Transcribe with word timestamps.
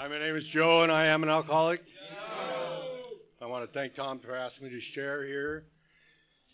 Hi, 0.00 0.08
my 0.08 0.18
name 0.18 0.34
is 0.34 0.48
Joe, 0.48 0.82
and 0.82 0.90
I 0.90 1.08
am 1.08 1.22
an 1.22 1.28
alcoholic. 1.28 1.84
Joe. 1.84 3.42
I 3.42 3.44
want 3.44 3.70
to 3.70 3.78
thank 3.78 3.94
Tom 3.94 4.18
for 4.18 4.34
asking 4.34 4.68
me 4.68 4.72
to 4.72 4.80
share 4.80 5.26
here. 5.26 5.64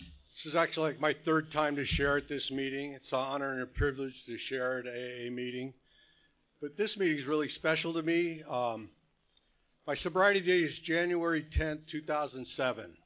This 0.00 0.46
is 0.46 0.56
actually 0.56 0.90
like 0.90 1.00
my 1.00 1.12
third 1.12 1.52
time 1.52 1.76
to 1.76 1.84
share 1.84 2.16
at 2.16 2.26
this 2.28 2.50
meeting. 2.50 2.94
It's 2.94 3.12
an 3.12 3.20
honor 3.20 3.52
and 3.52 3.62
a 3.62 3.66
privilege 3.66 4.24
to 4.24 4.36
share 4.36 4.80
at 4.80 4.86
AA 4.88 5.30
meeting. 5.30 5.72
But 6.60 6.76
this 6.76 6.98
meeting 6.98 7.18
is 7.18 7.26
really 7.26 7.48
special 7.48 7.92
to 7.92 8.02
me. 8.02 8.42
Um, 8.50 8.88
my 9.86 9.94
sobriety 9.94 10.40
date 10.40 10.64
is 10.64 10.80
January 10.80 11.46
10th, 11.48 11.86
2007. 11.86 12.96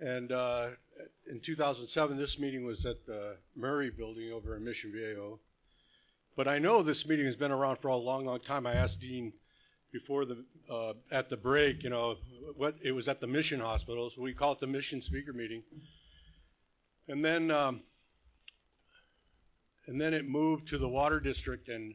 And 0.00 0.32
uh, 0.32 0.68
in 1.30 1.40
2007, 1.40 2.16
this 2.16 2.38
meeting 2.38 2.64
was 2.64 2.86
at 2.86 3.04
the 3.04 3.36
Murray 3.54 3.90
building 3.90 4.32
over 4.32 4.56
in 4.56 4.64
Mission 4.64 4.92
Viejo. 4.92 5.40
But 6.36 6.48
I 6.48 6.58
know 6.58 6.82
this 6.82 7.06
meeting 7.06 7.24
has 7.24 7.34
been 7.34 7.50
around 7.50 7.78
for 7.78 7.88
a 7.88 7.96
long, 7.96 8.26
long 8.26 8.40
time. 8.40 8.66
I 8.66 8.74
asked 8.74 9.00
Dean 9.00 9.32
before 9.90 10.26
the 10.26 10.44
uh, 10.70 10.92
at 11.10 11.30
the 11.30 11.36
break, 11.36 11.82
you 11.82 11.88
know, 11.88 12.16
what 12.56 12.74
it 12.82 12.92
was 12.92 13.08
at 13.08 13.20
the 13.20 13.26
mission 13.26 13.58
hospital, 13.58 14.10
so 14.10 14.20
we 14.20 14.34
call 14.34 14.52
it 14.52 14.60
the 14.60 14.66
mission 14.66 15.00
speaker 15.00 15.32
meeting. 15.32 15.62
And 17.08 17.24
then 17.24 17.50
um, 17.50 17.80
and 19.86 19.98
then 19.98 20.12
it 20.12 20.28
moved 20.28 20.68
to 20.68 20.78
the 20.78 20.88
water 20.88 21.20
district, 21.20 21.70
and 21.70 21.94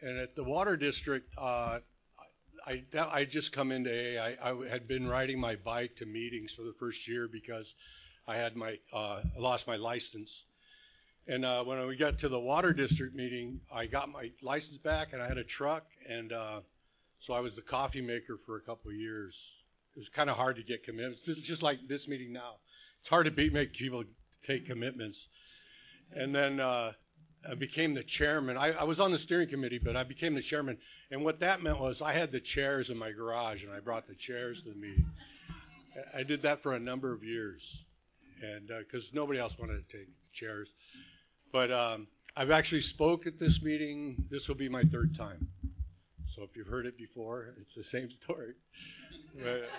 and 0.00 0.18
at 0.18 0.34
the 0.34 0.44
water 0.44 0.78
district, 0.78 1.28
uh, 1.36 1.80
I 2.66 2.84
I 2.96 3.26
just 3.26 3.52
come 3.52 3.70
into 3.70 3.90
AA. 3.90 4.22
I, 4.22 4.50
I 4.50 4.68
had 4.68 4.88
been 4.88 5.06
riding 5.06 5.38
my 5.38 5.56
bike 5.56 5.96
to 5.96 6.06
meetings 6.06 6.52
for 6.52 6.62
the 6.62 6.72
first 6.78 7.06
year 7.06 7.28
because 7.30 7.74
I 8.26 8.36
had 8.36 8.56
my 8.56 8.78
uh, 8.94 9.20
lost 9.36 9.66
my 9.66 9.76
license 9.76 10.44
and 11.28 11.44
uh, 11.44 11.62
when 11.64 11.86
we 11.86 11.96
got 11.96 12.18
to 12.20 12.28
the 12.28 12.38
water 12.38 12.72
district 12.72 13.14
meeting, 13.14 13.60
I 13.72 13.86
got 13.86 14.10
my 14.10 14.30
license 14.42 14.78
back 14.78 15.12
and 15.12 15.22
I 15.22 15.28
had 15.28 15.38
a 15.38 15.44
truck, 15.44 15.84
and 16.08 16.32
uh, 16.32 16.60
so 17.20 17.32
I 17.32 17.40
was 17.40 17.54
the 17.54 17.62
coffee 17.62 18.00
maker 18.00 18.38
for 18.44 18.56
a 18.56 18.60
couple 18.60 18.90
of 18.90 18.96
years. 18.96 19.38
It 19.94 19.98
was 19.98 20.08
kind 20.08 20.28
of 20.30 20.36
hard 20.36 20.56
to 20.56 20.62
get 20.62 20.84
commitments, 20.84 21.22
it's 21.26 21.40
just 21.40 21.62
like 21.62 21.78
this 21.88 22.08
meeting 22.08 22.32
now. 22.32 22.54
It's 23.00 23.08
hard 23.08 23.26
to 23.26 23.32
be, 23.32 23.50
make 23.50 23.72
people 23.72 24.04
take 24.46 24.66
commitments. 24.66 25.28
And 26.14 26.34
then 26.34 26.60
uh, 26.60 26.92
I 27.48 27.54
became 27.54 27.94
the 27.94 28.02
chairman. 28.02 28.56
I, 28.56 28.72
I 28.72 28.84
was 28.84 29.00
on 29.00 29.10
the 29.10 29.18
steering 29.18 29.48
committee, 29.48 29.80
but 29.82 29.96
I 29.96 30.04
became 30.04 30.34
the 30.34 30.42
chairman. 30.42 30.78
And 31.10 31.24
what 31.24 31.40
that 31.40 31.62
meant 31.62 31.80
was 31.80 32.00
I 32.00 32.12
had 32.12 32.32
the 32.32 32.40
chairs 32.40 32.90
in 32.90 32.96
my 32.96 33.10
garage, 33.10 33.64
and 33.64 33.72
I 33.72 33.80
brought 33.80 34.06
the 34.06 34.14
chairs 34.14 34.62
to 34.62 34.70
the 34.70 34.76
meeting. 34.76 35.06
I 36.14 36.22
did 36.22 36.42
that 36.42 36.62
for 36.62 36.74
a 36.74 36.80
number 36.80 37.12
of 37.12 37.22
years, 37.22 37.84
and 38.42 38.68
because 38.68 39.06
uh, 39.06 39.10
nobody 39.14 39.38
else 39.38 39.58
wanted 39.58 39.88
to 39.88 39.98
take 39.98 40.08
chairs. 40.32 40.68
But 41.52 41.70
um, 41.70 42.06
I've 42.36 42.50
actually 42.50 42.80
spoke 42.80 43.26
at 43.26 43.38
this 43.38 43.62
meeting. 43.62 44.16
This 44.30 44.48
will 44.48 44.54
be 44.54 44.68
my 44.68 44.82
third 44.84 45.14
time. 45.14 45.46
So 46.34 46.42
if 46.42 46.56
you've 46.56 46.66
heard 46.66 46.86
it 46.86 46.96
before, 46.96 47.54
it's 47.60 47.74
the 47.74 47.84
same 47.84 48.10
story. 48.22 48.54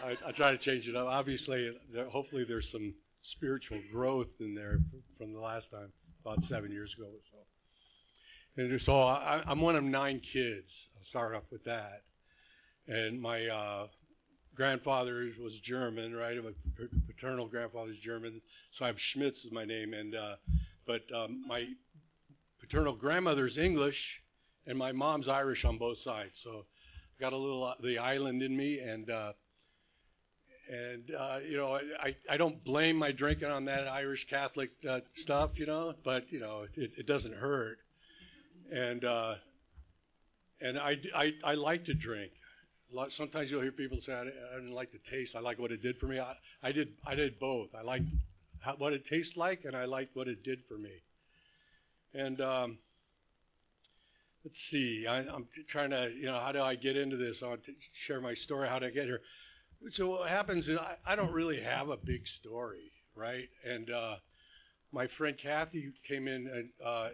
I, 0.03 0.17
I 0.25 0.31
try 0.31 0.51
to 0.51 0.57
change 0.57 0.87
it 0.87 0.95
up. 0.95 1.07
Obviously, 1.07 1.75
there, 1.91 2.05
hopefully 2.05 2.43
there's 2.43 2.71
some 2.71 2.93
spiritual 3.21 3.79
growth 3.91 4.29
in 4.39 4.53
there 4.53 4.79
from 5.17 5.33
the 5.33 5.39
last 5.39 5.71
time, 5.71 5.91
about 6.23 6.43
seven 6.43 6.71
years 6.71 6.95
ago 6.95 7.05
or 7.05 7.21
so. 7.31 7.37
And 8.55 8.79
so 8.79 9.01
I, 9.01 9.41
I'm 9.47 9.61
one 9.61 9.75
of 9.75 9.83
nine 9.83 10.19
kids. 10.19 10.89
I'll 10.97 11.05
start 11.05 11.33
off 11.35 11.43
with 11.51 11.63
that. 11.63 12.03
And 12.87 13.19
my 13.19 13.47
uh, 13.47 13.87
grandfather 14.55 15.31
was 15.41 15.59
German, 15.59 16.15
right? 16.15 16.37
My 16.43 16.51
paternal 17.07 17.47
grandfather's 17.47 17.97
German, 17.97 18.41
so 18.71 18.85
I 18.85 18.87
have 18.87 18.99
Schmitz 18.99 19.45
is 19.45 19.51
my 19.51 19.65
name, 19.65 19.93
and 19.93 20.15
uh, 20.15 20.35
but 20.85 21.01
um, 21.13 21.43
my 21.47 21.67
paternal 22.59 22.93
grandmother's 22.93 23.57
English, 23.57 24.21
and 24.65 24.77
my 24.77 24.91
mom's 24.91 25.27
Irish 25.27 25.65
on 25.65 25.77
both 25.77 25.99
sides. 25.99 26.39
So 26.41 26.65
I've 27.15 27.19
got 27.19 27.33
a 27.33 27.37
little 27.37 27.63
uh, 27.63 27.75
the 27.81 27.97
island 27.97 28.41
in 28.41 28.55
me, 28.55 28.79
and 28.79 29.09
uh, 29.09 29.33
and 30.69 31.11
uh, 31.17 31.39
you 31.47 31.57
know 31.57 31.79
I, 31.99 32.15
I 32.29 32.37
don't 32.37 32.63
blame 32.63 32.95
my 32.95 33.11
drinking 33.11 33.49
on 33.49 33.65
that 33.65 33.87
Irish 33.87 34.27
Catholic 34.27 34.71
uh, 34.87 35.01
stuff, 35.15 35.51
you 35.55 35.65
know, 35.65 35.93
but 36.03 36.31
you 36.31 36.39
know 36.39 36.65
it, 36.75 36.91
it 36.97 37.05
doesn't 37.05 37.35
hurt, 37.35 37.79
and 38.71 39.03
uh, 39.03 39.35
and 40.61 40.79
I, 40.79 40.99
I 41.15 41.33
I 41.43 41.53
like 41.55 41.85
to 41.85 41.93
drink. 41.93 42.31
Sometimes 43.09 43.49
you'll 43.49 43.61
hear 43.61 43.71
people 43.71 43.99
say 44.01 44.13
I, 44.13 44.21
I 44.21 44.55
didn't 44.55 44.73
like 44.73 44.91
the 44.91 44.99
taste. 44.99 45.35
I 45.35 45.39
like 45.39 45.57
what 45.57 45.71
it 45.71 45.81
did 45.81 45.97
for 45.97 46.05
me. 46.05 46.19
I, 46.19 46.35
I 46.61 46.71
did 46.71 46.89
I 47.05 47.15
did 47.15 47.39
both. 47.39 47.69
I 47.75 47.81
liked 47.81 48.07
how, 48.63 48.75
what 48.77 48.93
it 48.93 49.05
tastes 49.05 49.35
like, 49.35 49.65
and 49.65 49.75
I 49.75 49.85
liked 49.85 50.15
what 50.15 50.27
it 50.27 50.43
did 50.43 50.63
for 50.67 50.77
me. 50.77 51.01
And 52.13 52.39
um, 52.39 52.77
let's 54.45 54.59
see, 54.59 55.05
I, 55.05 55.19
am 55.19 55.47
trying 55.67 55.89
to, 55.89 56.11
you 56.15 56.25
know, 56.25 56.39
how 56.39 56.51
do 56.51 56.61
I 56.61 56.75
get 56.75 56.95
into 56.95 57.17
this? 57.17 57.43
I 57.43 57.47
want 57.47 57.65
to 57.65 57.73
share 57.93 58.21
my 58.21 58.33
story, 58.33 58.67
how 58.69 58.79
did 58.79 58.87
I 58.87 58.93
get 58.93 59.05
here? 59.05 59.21
So 59.91 60.11
what 60.11 60.29
happens 60.29 60.69
is 60.69 60.77
I, 60.77 60.95
I 61.05 61.15
don't 61.15 61.33
really 61.33 61.59
have 61.59 61.89
a 61.89 61.97
big 61.97 62.25
story, 62.25 62.91
right? 63.15 63.49
And 63.65 63.89
uh, 63.89 64.15
my 64.93 65.07
friend 65.07 65.37
Kathy 65.37 65.91
came 66.07 66.29
in, 66.29 66.47
and 66.47 66.69
uh, 66.83 67.09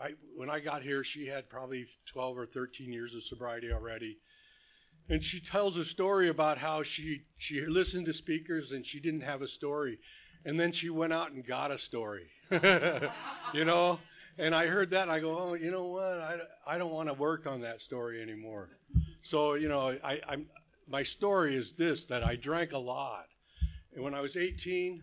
I, 0.00 0.10
when 0.34 0.48
I 0.48 0.60
got 0.60 0.82
here, 0.82 1.04
she 1.04 1.26
had 1.26 1.50
probably 1.50 1.86
12 2.12 2.38
or 2.38 2.46
13 2.46 2.92
years 2.92 3.14
of 3.14 3.22
sobriety 3.22 3.72
already. 3.72 4.18
And 5.10 5.22
she 5.22 5.38
tells 5.38 5.76
a 5.76 5.84
story 5.84 6.30
about 6.30 6.56
how 6.56 6.82
she 6.82 7.24
she 7.36 7.60
listened 7.66 8.06
to 8.06 8.14
speakers 8.14 8.72
and 8.72 8.86
she 8.86 9.00
didn't 9.00 9.20
have 9.20 9.42
a 9.42 9.48
story 9.48 9.98
and 10.44 10.58
then 10.58 10.72
she 10.72 10.90
went 10.90 11.12
out 11.12 11.32
and 11.32 11.46
got 11.46 11.70
a 11.70 11.78
story. 11.78 12.28
you 13.52 13.64
know? 13.64 13.98
And 14.36 14.54
I 14.54 14.66
heard 14.66 14.90
that 14.90 15.02
and 15.02 15.12
I 15.12 15.20
go, 15.20 15.38
oh, 15.38 15.54
you 15.54 15.70
know 15.70 15.84
what? 15.84 16.18
I, 16.18 16.38
I 16.66 16.78
don't 16.78 16.92
want 16.92 17.08
to 17.08 17.14
work 17.14 17.46
on 17.46 17.60
that 17.60 17.80
story 17.80 18.20
anymore. 18.20 18.68
So, 19.22 19.54
you 19.54 19.68
know, 19.68 19.96
I, 20.02 20.20
I'm, 20.28 20.46
my 20.88 21.02
story 21.02 21.54
is 21.54 21.72
this 21.72 22.06
that 22.06 22.24
I 22.24 22.36
drank 22.36 22.72
a 22.72 22.78
lot. 22.78 23.26
And 23.94 24.02
when 24.02 24.12
I 24.12 24.20
was 24.20 24.36
18, 24.36 25.02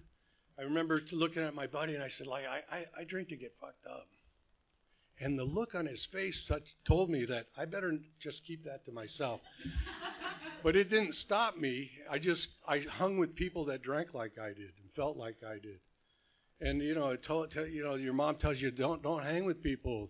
I 0.59 0.63
remember 0.63 1.01
looking 1.11 1.43
at 1.43 1.55
my 1.55 1.65
buddy 1.65 1.95
and 1.95 2.03
I 2.03 2.09
said, 2.09 2.27
like, 2.27 2.45
I, 2.45 2.61
I, 2.69 2.85
I 2.99 3.03
drink 3.05 3.29
to 3.29 3.37
get 3.37 3.53
fucked 3.59 3.87
up. 3.87 4.07
And 5.19 5.37
the 5.39 5.43
look 5.43 5.75
on 5.75 5.85
his 5.85 6.05
face 6.05 6.43
such, 6.45 6.75
told 6.83 7.09
me 7.09 7.25
that 7.25 7.45
I 7.55 7.65
better 7.65 7.97
just 8.19 8.43
keep 8.43 8.65
that 8.65 8.83
to 8.85 8.91
myself. 8.91 9.39
But 10.63 10.75
it 10.75 10.89
didn't 10.89 11.15
stop 11.15 11.57
me. 11.57 11.91
I 12.09 12.19
just 12.19 12.49
I 12.67 12.79
hung 12.79 13.17
with 13.17 13.35
people 13.35 13.65
that 13.65 13.81
drank 13.81 14.13
like 14.13 14.37
I 14.39 14.49
did 14.49 14.71
and 14.81 14.91
felt 14.95 15.17
like 15.17 15.37
I 15.47 15.53
did. 15.53 15.79
And 16.59 16.81
you 16.81 16.93
know, 16.93 17.15
told, 17.15 17.51
tell, 17.51 17.65
you 17.65 17.83
know, 17.83 17.95
your 17.95 18.13
mom 18.13 18.35
tells 18.35 18.61
you 18.61 18.71
don't 18.71 19.01
don't 19.01 19.23
hang 19.23 19.45
with 19.45 19.63
people, 19.63 20.09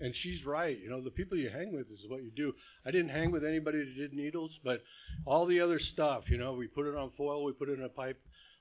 and 0.00 0.14
she's 0.14 0.44
right. 0.44 0.78
You 0.78 0.90
know, 0.90 1.00
the 1.00 1.10
people 1.10 1.36
you 1.36 1.50
hang 1.50 1.72
with 1.72 1.90
is 1.90 2.06
what 2.08 2.22
you 2.22 2.30
do. 2.34 2.54
I 2.86 2.90
didn't 2.90 3.10
hang 3.10 3.30
with 3.30 3.44
anybody 3.44 3.78
that 3.78 3.96
did 3.96 4.12
needles, 4.14 4.58
but 4.64 4.82
all 5.26 5.44
the 5.46 5.60
other 5.60 5.78
stuff, 5.78 6.30
you 6.30 6.38
know, 6.38 6.54
we 6.54 6.66
put 6.66 6.86
it 6.86 6.96
on 6.96 7.10
foil, 7.10 7.44
we 7.44 7.52
put 7.52 7.68
it 7.68 7.78
in 7.78 7.84
a 7.84 7.90
pipe. 7.90 8.18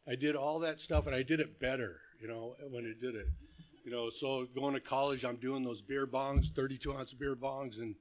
I 0.08 0.16
did 0.16 0.36
all 0.36 0.60
that 0.60 0.82
stuff, 0.82 1.06
and 1.08 1.16
I 1.16 1.24
did 1.24 1.40
it 1.40 1.60
better. 1.60 2.00
You 2.22 2.28
know, 2.28 2.56
when 2.70 2.86
I 2.86 3.02
did 3.04 3.16
it. 3.16 3.28
You 3.84 3.92
know, 3.92 4.12
so 4.12 4.46
going 4.54 4.76
to 4.76 4.80
college, 4.80 5.26
I'm 5.26 5.38
doing 5.38 5.64
those 5.64 5.82
beer 5.82 6.06
bongs, 6.06 6.54
32 6.54 6.94
ounce 6.94 7.14
beer 7.14 7.36
bongs, 7.36 7.78
and 7.80 7.96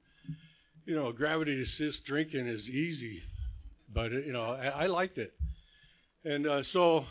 you 0.85 0.95
know, 0.95 1.11
gravity 1.11 1.61
assist 1.61 2.05
drinking 2.05 2.47
is 2.47 2.69
easy, 2.69 3.23
but 3.93 4.11
you 4.11 4.31
know, 4.31 4.43
I, 4.43 4.67
I 4.67 4.85
liked 4.87 5.17
it, 5.17 5.33
and 6.25 6.47
uh, 6.47 6.63
so 6.63 7.05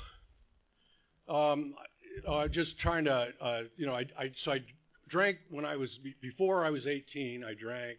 um, 1.29 1.75
uh, 2.27 2.49
just 2.49 2.79
trying 2.79 3.05
to, 3.05 3.33
uh, 3.41 3.63
you 3.77 3.87
know, 3.87 3.95
I, 3.95 4.07
I 4.19 4.33
so 4.35 4.53
I 4.53 4.63
drank 5.09 5.39
when 5.51 5.65
I 5.65 5.77
was 5.77 5.99
before 6.21 6.65
I 6.65 6.71
was 6.71 6.87
18. 6.87 7.45
I 7.45 7.55
drank, 7.55 7.99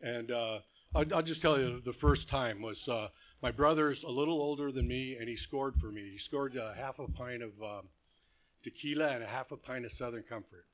and 0.00 0.30
uh, 0.30 0.58
I'll, 0.94 1.14
I'll 1.14 1.22
just 1.22 1.42
tell 1.42 1.58
you 1.58 1.80
the 1.84 1.92
first 1.92 2.28
time 2.28 2.62
was 2.62 2.88
uh, 2.88 3.08
my 3.42 3.50
brother's 3.50 4.02
a 4.02 4.10
little 4.10 4.40
older 4.40 4.72
than 4.72 4.86
me, 4.86 5.16
and 5.16 5.28
he 5.28 5.36
scored 5.36 5.76
for 5.80 5.90
me. 5.90 6.10
He 6.12 6.18
scored 6.18 6.56
uh, 6.56 6.74
half 6.74 6.98
a 6.98 7.08
pint 7.08 7.42
of 7.42 7.52
um, 7.62 7.88
tequila 8.62 9.08
and 9.08 9.22
a 9.22 9.26
half 9.26 9.52
a 9.52 9.56
pint 9.56 9.84
of 9.84 9.92
Southern 9.92 10.22
Comfort. 10.22 10.64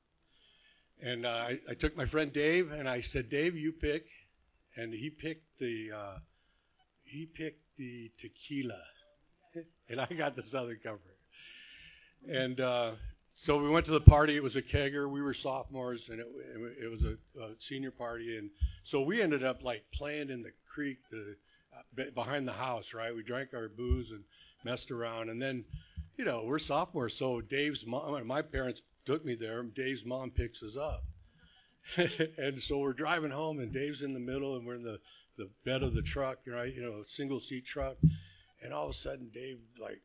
And 1.01 1.27
I, 1.27 1.59
I 1.69 1.73
took 1.73 1.95
my 1.97 2.05
friend 2.05 2.31
Dave 2.31 2.71
and 2.71 2.87
I 2.87 3.01
said, 3.01 3.29
Dave, 3.29 3.55
you 3.55 3.73
pick. 3.73 4.05
And 4.77 4.93
he 4.93 5.09
picked 5.09 5.59
the 5.59 5.91
uh, 5.95 6.17
he 7.03 7.25
picked 7.25 7.63
the 7.77 8.11
tequila, 8.17 8.81
and 9.89 10.01
I 10.01 10.05
got 10.07 10.35
the 10.35 10.43
Southern 10.43 10.79
Comfort. 10.83 11.17
And 12.29 12.59
uh, 12.59 12.91
so 13.35 13.61
we 13.61 13.69
went 13.69 13.85
to 13.85 13.91
the 13.91 14.01
party. 14.01 14.35
It 14.35 14.43
was 14.43 14.55
a 14.55 14.61
kegger. 14.61 15.09
We 15.09 15.21
were 15.21 15.33
sophomores, 15.33 16.09
and 16.09 16.19
it, 16.19 16.27
it 16.81 16.89
was 16.89 17.03
a, 17.03 17.17
a, 17.41 17.49
senior 17.59 17.91
party. 17.91 18.37
And 18.37 18.49
so 18.83 19.01
we 19.01 19.21
ended 19.21 19.43
up 19.43 19.63
like 19.63 19.83
playing 19.93 20.29
in 20.29 20.41
the 20.41 20.51
creek 20.67 20.97
the, 21.11 21.35
uh, 21.75 22.09
behind 22.15 22.47
the 22.47 22.53
house, 22.53 22.93
right? 22.93 23.15
We 23.15 23.23
drank 23.23 23.53
our 23.53 23.69
booze 23.69 24.11
and 24.11 24.23
messed 24.63 24.89
around, 24.91 25.29
and 25.29 25.41
then 25.41 25.63
you 26.17 26.25
know, 26.25 26.43
we're 26.45 26.59
sophomores, 26.59 27.15
so 27.15 27.41
Dave's 27.41 27.85
mom, 27.85 28.25
my 28.25 28.41
parents 28.41 28.81
took 29.05 29.25
me 29.25 29.35
there, 29.35 29.61
Dave's 29.63 30.05
mom 30.05 30.31
picks 30.31 30.63
us 30.63 30.77
up. 30.77 31.03
and 32.37 32.61
so 32.61 32.77
we're 32.79 32.93
driving 32.93 33.31
home, 33.31 33.59
and 33.59 33.73
Dave's 33.73 34.01
in 34.01 34.13
the 34.13 34.19
middle, 34.19 34.55
and 34.55 34.65
we're 34.65 34.75
in 34.75 34.83
the, 34.83 34.99
the 35.37 35.49
bed 35.63 35.83
of 35.83 35.93
the 35.93 36.01
truck, 36.01 36.39
right? 36.47 36.73
You 36.73 36.81
know, 36.81 37.03
single 37.07 37.39
seat 37.39 37.65
truck. 37.65 37.97
And 38.63 38.73
all 38.73 38.85
of 38.85 38.91
a 38.91 38.97
sudden, 38.97 39.29
Dave, 39.33 39.59
like, 39.79 40.01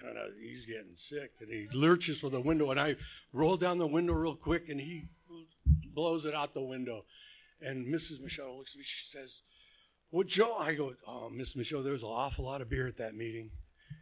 kind 0.00 0.18
of, 0.18 0.32
he's 0.40 0.66
getting 0.66 0.94
sick, 0.94 1.32
and 1.40 1.50
he 1.50 1.68
lurches 1.72 2.18
for 2.18 2.30
the 2.30 2.40
window, 2.40 2.70
and 2.70 2.80
I 2.80 2.96
roll 3.32 3.56
down 3.56 3.78
the 3.78 3.86
window 3.86 4.12
real 4.12 4.34
quick, 4.34 4.68
and 4.68 4.80
he 4.80 5.04
blows 5.94 6.24
it 6.24 6.34
out 6.34 6.54
the 6.54 6.60
window. 6.60 7.04
And 7.60 7.86
Mrs. 7.86 8.20
Michelle 8.20 8.56
looks 8.58 8.72
at 8.74 8.78
me, 8.78 8.84
she 8.84 9.06
says, 9.06 9.40
well, 10.10 10.24
Joe, 10.24 10.56
I 10.58 10.74
go, 10.74 10.92
oh, 11.06 11.30
Miss 11.30 11.56
Michelle, 11.56 11.82
there 11.82 11.92
was 11.92 12.02
an 12.02 12.08
awful 12.08 12.44
lot 12.44 12.60
of 12.60 12.68
beer 12.68 12.86
at 12.86 12.98
that 12.98 13.14
meeting. 13.14 13.50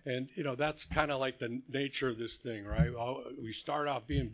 And, 0.07 0.29
you 0.35 0.43
know, 0.43 0.55
that's 0.55 0.85
kind 0.85 1.11
of 1.11 1.21
like 1.21 1.39
the 1.39 1.61
nature 1.69 2.09
of 2.09 2.19
this 2.19 2.37
thing, 2.39 2.65
right? 2.65 2.91
We 3.41 3.53
start 3.53 3.87
off 3.87 4.07
being 4.07 4.33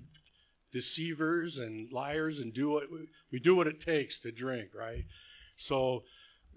deceivers 0.77 1.57
and 1.57 1.91
liars 1.91 2.41
and 2.41 2.53
do 2.53 2.69
what 2.69 2.85
we 3.33 3.39
do 3.41 3.57
what 3.57 3.67
it 3.67 3.81
takes 3.81 4.21
to 4.21 4.31
drink, 4.31 4.69
right? 4.75 5.07
So 5.57 6.05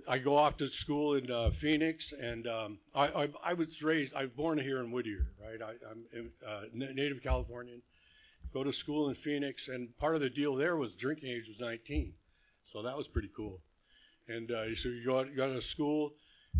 I 0.09 0.17
go 0.17 0.35
off 0.35 0.57
to 0.57 0.67
school 0.67 1.15
in 1.15 1.31
uh, 1.31 1.51
Phoenix, 1.51 2.11
and 2.11 2.45
um, 2.47 2.79
I, 2.93 3.07
I, 3.07 3.29
I 3.45 3.53
was 3.53 3.81
raised. 3.81 4.13
I 4.13 4.23
was 4.23 4.31
born 4.31 4.57
here 4.57 4.81
in 4.83 4.91
Whittier, 4.91 5.27
right? 5.41 5.61
I, 5.61 6.17
am 6.17 6.31
a 6.45 6.49
uh, 6.49 6.61
native 6.73 7.23
Californian. 7.23 7.81
Go 8.53 8.61
to 8.61 8.73
school 8.73 9.07
in 9.07 9.15
Phoenix, 9.15 9.69
and 9.69 9.97
part 9.99 10.15
of 10.15 10.21
the 10.21 10.29
deal 10.29 10.53
there 10.53 10.75
was 10.75 10.95
drinking 10.95 11.29
age 11.29 11.47
was 11.47 11.61
19, 11.61 12.11
so 12.73 12.81
that 12.81 12.97
was 12.97 13.07
pretty 13.07 13.29
cool. 13.37 13.61
And 14.27 14.51
uh, 14.51 14.75
so 14.75 14.89
you 14.89 15.05
go, 15.05 15.21
you 15.21 15.37
go 15.37 15.53
to 15.53 15.61
school, 15.61 16.11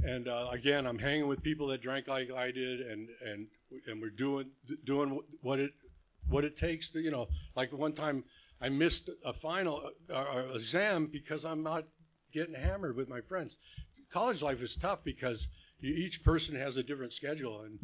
and 0.05 0.29
uh, 0.29 0.47
again, 0.53 0.85
I'm 0.85 0.99
hanging 0.99 1.27
with 1.27 1.43
people 1.43 1.67
that 1.67 1.81
drank 1.81 2.07
like 2.07 2.31
I 2.31 2.51
did, 2.51 2.79
and 2.79 3.09
and 3.25 3.47
and 3.87 4.01
we're 4.01 4.11
doing 4.11 4.45
doing 4.85 5.19
what 5.41 5.59
it 5.59 5.73
what 6.29 6.45
it 6.45 6.57
takes 6.57 6.89
to 6.91 6.99
you 6.99 7.11
know. 7.11 7.27
Like 7.55 7.71
one 7.73 7.93
time, 7.93 8.23
I 8.61 8.69
missed 8.69 9.09
a 9.25 9.33
final 9.33 9.91
uh, 10.09 10.13
uh, 10.13 10.43
exam 10.53 11.07
because 11.07 11.45
I'm 11.45 11.63
not 11.63 11.85
getting 12.33 12.55
hammered 12.55 12.95
with 12.95 13.09
my 13.09 13.21
friends. 13.21 13.57
College 14.11 14.41
life 14.41 14.61
is 14.61 14.75
tough 14.75 14.99
because 15.03 15.47
you, 15.79 15.93
each 15.93 16.23
person 16.23 16.55
has 16.55 16.77
a 16.77 16.83
different 16.83 17.13
schedule, 17.13 17.61
and 17.61 17.79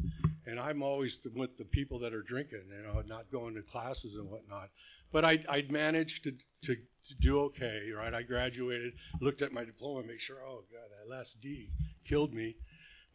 and 0.46 0.60
I'm 0.60 0.82
always 0.82 1.18
with 1.34 1.58
the 1.58 1.64
people 1.64 1.98
that 2.00 2.14
are 2.14 2.22
drinking, 2.22 2.62
you 2.70 2.86
know, 2.86 3.02
not 3.06 3.30
going 3.32 3.54
to 3.54 3.62
classes 3.62 4.14
and 4.14 4.30
whatnot. 4.30 4.70
But 5.12 5.24
I 5.24 5.44
I 5.48 5.64
managed 5.70 6.24
to 6.24 6.32
to 6.64 6.74
to 6.74 7.14
do 7.20 7.40
okay, 7.40 7.90
right? 7.96 8.12
I 8.12 8.22
graduated, 8.22 8.94
looked 9.20 9.42
at 9.42 9.52
my 9.52 9.64
diploma, 9.64 10.06
make 10.06 10.20
sure, 10.20 10.38
oh 10.44 10.64
God, 10.72 10.90
that 10.90 11.08
last 11.08 11.40
D 11.40 11.70
killed 12.04 12.34
me. 12.34 12.56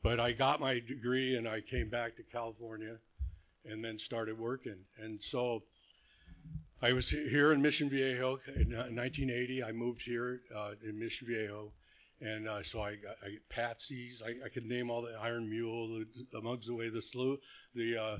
But 0.03 0.19
I 0.19 0.31
got 0.31 0.59
my 0.59 0.79
degree 0.79 1.35
and 1.35 1.47
I 1.47 1.61
came 1.61 1.89
back 1.89 2.15
to 2.15 2.23
California 2.23 2.97
and 3.65 3.83
then 3.83 3.99
started 3.99 4.37
working. 4.39 4.77
And 4.97 5.19
so 5.21 5.63
I 6.81 6.93
was 6.93 7.09
here 7.09 7.53
in 7.53 7.61
Mission 7.61 7.89
Viejo 7.89 8.39
in 8.55 8.71
1980. 8.71 9.63
I 9.63 9.71
moved 9.71 10.01
here 10.01 10.41
uh, 10.55 10.71
in 10.87 10.99
Mission 10.99 11.27
Viejo. 11.27 11.71
And 12.21 12.47
uh, 12.47 12.61
so 12.63 12.81
I 12.81 12.95
got 12.95 13.15
I, 13.23 13.37
Patsy's. 13.49 14.21
I, 14.23 14.45
I 14.45 14.49
could 14.49 14.65
name 14.65 14.89
all 14.89 15.01
the 15.01 15.17
Iron 15.21 15.49
Mule, 15.49 15.87
the, 15.87 16.05
the 16.31 16.41
Mugs 16.41 16.69
Away, 16.69 16.89
the 16.89 17.01
Slough, 17.01 17.37
the 17.73 17.97
uh, 17.97 18.17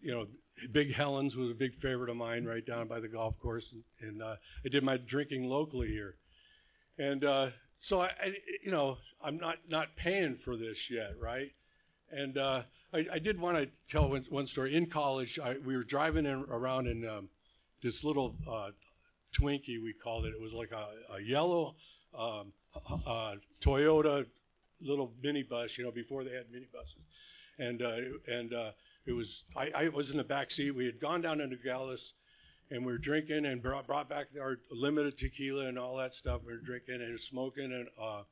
you 0.00 0.12
know, 0.12 0.26
Big 0.72 0.92
Helen's 0.92 1.36
was 1.36 1.50
a 1.50 1.54
big 1.54 1.74
favorite 1.80 2.08
of 2.08 2.16
mine 2.16 2.44
right 2.44 2.64
down 2.64 2.88
by 2.88 3.00
the 3.00 3.08
golf 3.08 3.38
course, 3.38 3.72
and, 3.72 4.08
and 4.08 4.22
uh, 4.22 4.36
I 4.64 4.68
did 4.68 4.82
my 4.82 4.96
drinking 4.96 5.48
locally 5.48 5.88
here. 5.88 6.16
And 6.98 7.24
uh, 7.24 7.50
so 7.80 8.00
I, 8.00 8.10
I, 8.22 8.34
you 8.64 8.70
know, 8.70 8.96
I'm 9.22 9.36
not 9.36 9.58
not 9.68 9.96
paying 9.96 10.36
for 10.36 10.56
this 10.56 10.90
yet, 10.90 11.12
right? 11.20 11.50
And 12.10 12.38
uh, 12.38 12.62
I, 12.92 13.06
I 13.12 13.18
did 13.18 13.40
want 13.40 13.56
to 13.56 13.68
tell 13.90 14.08
one, 14.08 14.24
one 14.30 14.46
story. 14.46 14.74
In 14.74 14.86
college, 14.86 15.38
I, 15.38 15.56
we 15.64 15.76
were 15.76 15.84
driving 15.84 16.26
in, 16.26 16.44
around 16.50 16.86
in 16.86 17.06
um, 17.06 17.28
this 17.82 18.04
little 18.04 18.34
uh, 18.50 18.70
Twinkie, 19.38 19.82
we 19.82 19.92
called 19.92 20.24
it. 20.24 20.30
It 20.30 20.40
was 20.40 20.52
like 20.52 20.72
a, 20.72 21.14
a 21.14 21.20
yellow 21.20 21.74
um, 22.16 22.52
uh, 23.06 23.34
Toyota 23.60 24.26
little 24.80 25.12
minibus, 25.22 25.78
you 25.78 25.84
know, 25.84 25.90
before 25.90 26.24
they 26.24 26.32
had 26.32 26.46
minibuses. 26.46 27.02
And 27.58 27.82
uh, 27.82 27.96
and 28.28 28.52
uh, 28.52 28.70
it 29.06 29.12
was 29.12 29.44
I, 29.56 29.70
I 29.74 29.88
was 29.88 30.10
in 30.10 30.18
the 30.18 30.24
back 30.24 30.50
seat. 30.50 30.72
We 30.72 30.84
had 30.84 31.00
gone 31.00 31.22
down 31.22 31.38
to 31.38 31.46
Nogales, 31.46 32.12
and 32.70 32.84
we 32.84 32.92
were 32.92 32.98
drinking 32.98 33.46
and 33.46 33.62
brought, 33.62 33.86
brought 33.86 34.08
back 34.08 34.26
our 34.40 34.58
limited 34.70 35.16
tequila 35.16 35.66
and 35.66 35.78
all 35.78 35.96
that 35.96 36.14
stuff. 36.14 36.42
We 36.46 36.52
were 36.52 36.58
drinking 36.58 37.00
and 37.00 37.18
smoking 37.18 37.72
and 37.72 37.88
uh, 38.00 38.22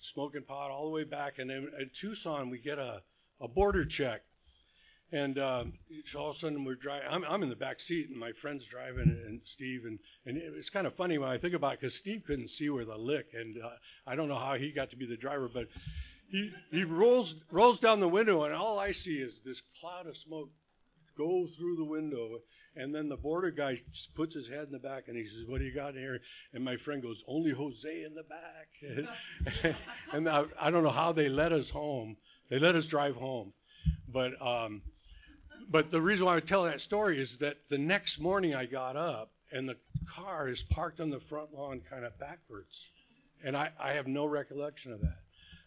smoking 0.00 0.42
pot 0.42 0.70
all 0.70 0.84
the 0.84 0.90
way 0.90 1.04
back. 1.04 1.38
And 1.38 1.48
then 1.48 1.70
in 1.78 1.90
Tucson, 1.94 2.50
we 2.50 2.58
get 2.58 2.78
a, 2.78 3.02
a 3.42 3.48
border 3.48 3.84
check. 3.84 4.22
And 5.10 5.38
um, 5.38 5.74
all 6.16 6.30
of 6.30 6.36
a 6.36 6.38
sudden 6.38 6.64
we're 6.64 6.74
driving. 6.74 7.06
I'm, 7.10 7.22
I'm 7.24 7.42
in 7.42 7.50
the 7.50 7.56
back 7.56 7.80
seat, 7.80 8.08
and 8.08 8.18
my 8.18 8.32
friend's 8.32 8.66
driving, 8.66 9.20
and 9.26 9.42
Steve, 9.44 9.82
and 9.84 9.98
and 10.24 10.38
it's 10.38 10.70
kind 10.70 10.86
of 10.86 10.94
funny 10.94 11.18
when 11.18 11.28
I 11.28 11.36
think 11.36 11.52
about 11.52 11.74
it 11.74 11.80
because 11.80 11.94
Steve 11.94 12.22
couldn't 12.26 12.48
see 12.48 12.70
where 12.70 12.86
the 12.86 12.96
lick, 12.96 13.26
and 13.34 13.62
uh, 13.62 13.68
I 14.06 14.16
don't 14.16 14.28
know 14.28 14.38
how 14.38 14.54
he 14.54 14.72
got 14.72 14.88
to 14.90 14.96
be 14.96 15.04
the 15.04 15.18
driver, 15.18 15.50
but 15.52 15.68
he, 16.30 16.50
he 16.70 16.84
rolls 16.84 17.36
rolls 17.50 17.78
down 17.78 18.00
the 18.00 18.08
window, 18.08 18.44
and 18.44 18.54
all 18.54 18.78
I 18.78 18.92
see 18.92 19.16
is 19.16 19.40
this 19.44 19.60
cloud 19.78 20.06
of 20.06 20.16
smoke 20.16 20.48
go 21.16 21.46
through 21.58 21.76
the 21.76 21.84
window. 21.84 22.38
And 22.74 22.94
then 22.94 23.10
the 23.10 23.18
border 23.18 23.50
guy 23.50 23.82
puts 24.14 24.34
his 24.34 24.48
head 24.48 24.64
in 24.64 24.72
the 24.72 24.78
back 24.78 25.08
and 25.08 25.16
he 25.16 25.26
says, 25.26 25.44
"What 25.46 25.58
do 25.58 25.66
you 25.66 25.74
got 25.74 25.94
in 25.94 26.00
here?" 26.00 26.20
And 26.54 26.64
my 26.64 26.78
friend 26.78 27.02
goes, 27.02 27.22
"Only 27.28 27.50
Jose 27.50 28.02
in 28.02 28.14
the 28.14 28.22
back." 28.22 29.76
and, 30.12 30.26
I, 30.26 30.46
I, 30.58 30.70
don't 30.70 30.82
know 30.82 30.88
how 30.88 31.12
they 31.12 31.28
let 31.28 31.52
us 31.52 31.68
home. 31.68 32.16
They 32.48 32.58
let 32.58 32.74
us 32.74 32.86
drive 32.86 33.16
home, 33.16 33.52
but 34.08 34.40
um, 34.40 34.82
but 35.70 35.90
the 35.90 36.00
reason 36.00 36.26
why 36.26 36.36
I 36.36 36.40
tell 36.40 36.64
that 36.64 36.80
story 36.80 37.20
is 37.20 37.36
that 37.38 37.56
the 37.68 37.78
next 37.78 38.20
morning 38.20 38.54
I 38.54 38.66
got 38.66 38.96
up 38.96 39.30
and 39.52 39.68
the 39.68 39.76
car 40.06 40.48
is 40.48 40.62
parked 40.62 41.00
on 41.00 41.10
the 41.10 41.20
front 41.20 41.54
lawn, 41.54 41.80
kind 41.88 42.04
of 42.04 42.18
backwards, 42.18 42.74
and 43.44 43.56
I, 43.56 43.70
I 43.80 43.92
have 43.92 44.06
no 44.06 44.26
recollection 44.26 44.92
of 44.92 45.00
that. 45.00 45.20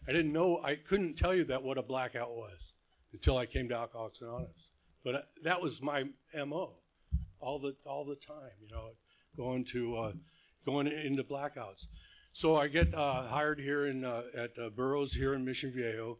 I 0.08 0.12
didn't 0.12 0.32
know, 0.32 0.60
I 0.62 0.76
couldn't 0.76 1.16
tell 1.16 1.34
you 1.34 1.44
that 1.44 1.62
what 1.62 1.78
a 1.78 1.82
blackout 1.82 2.36
was 2.36 2.58
until 3.12 3.36
I 3.36 3.46
came 3.46 3.68
to 3.68 3.74
Alcoholics 3.74 4.20
Anonymous. 4.20 4.68
But 5.04 5.14
uh, 5.14 5.20
that 5.42 5.60
was 5.60 5.82
my 5.82 6.04
MO 6.46 6.74
all 7.40 7.58
the 7.58 7.74
all 7.84 8.04
the 8.04 8.16
time, 8.16 8.52
you 8.60 8.68
know, 8.70 8.90
going 9.36 9.64
to 9.72 9.96
uh, 9.96 10.12
going 10.64 10.86
into 10.86 11.22
blackouts. 11.22 11.86
So 12.32 12.56
I 12.56 12.68
get 12.68 12.94
uh, 12.94 13.26
hired 13.28 13.58
here 13.58 13.86
in 13.86 14.04
uh, 14.04 14.22
at 14.36 14.50
uh, 14.58 14.70
Burroughs 14.70 15.12
here 15.12 15.34
in 15.34 15.44
Mission 15.44 15.72
Viejo, 15.72 16.18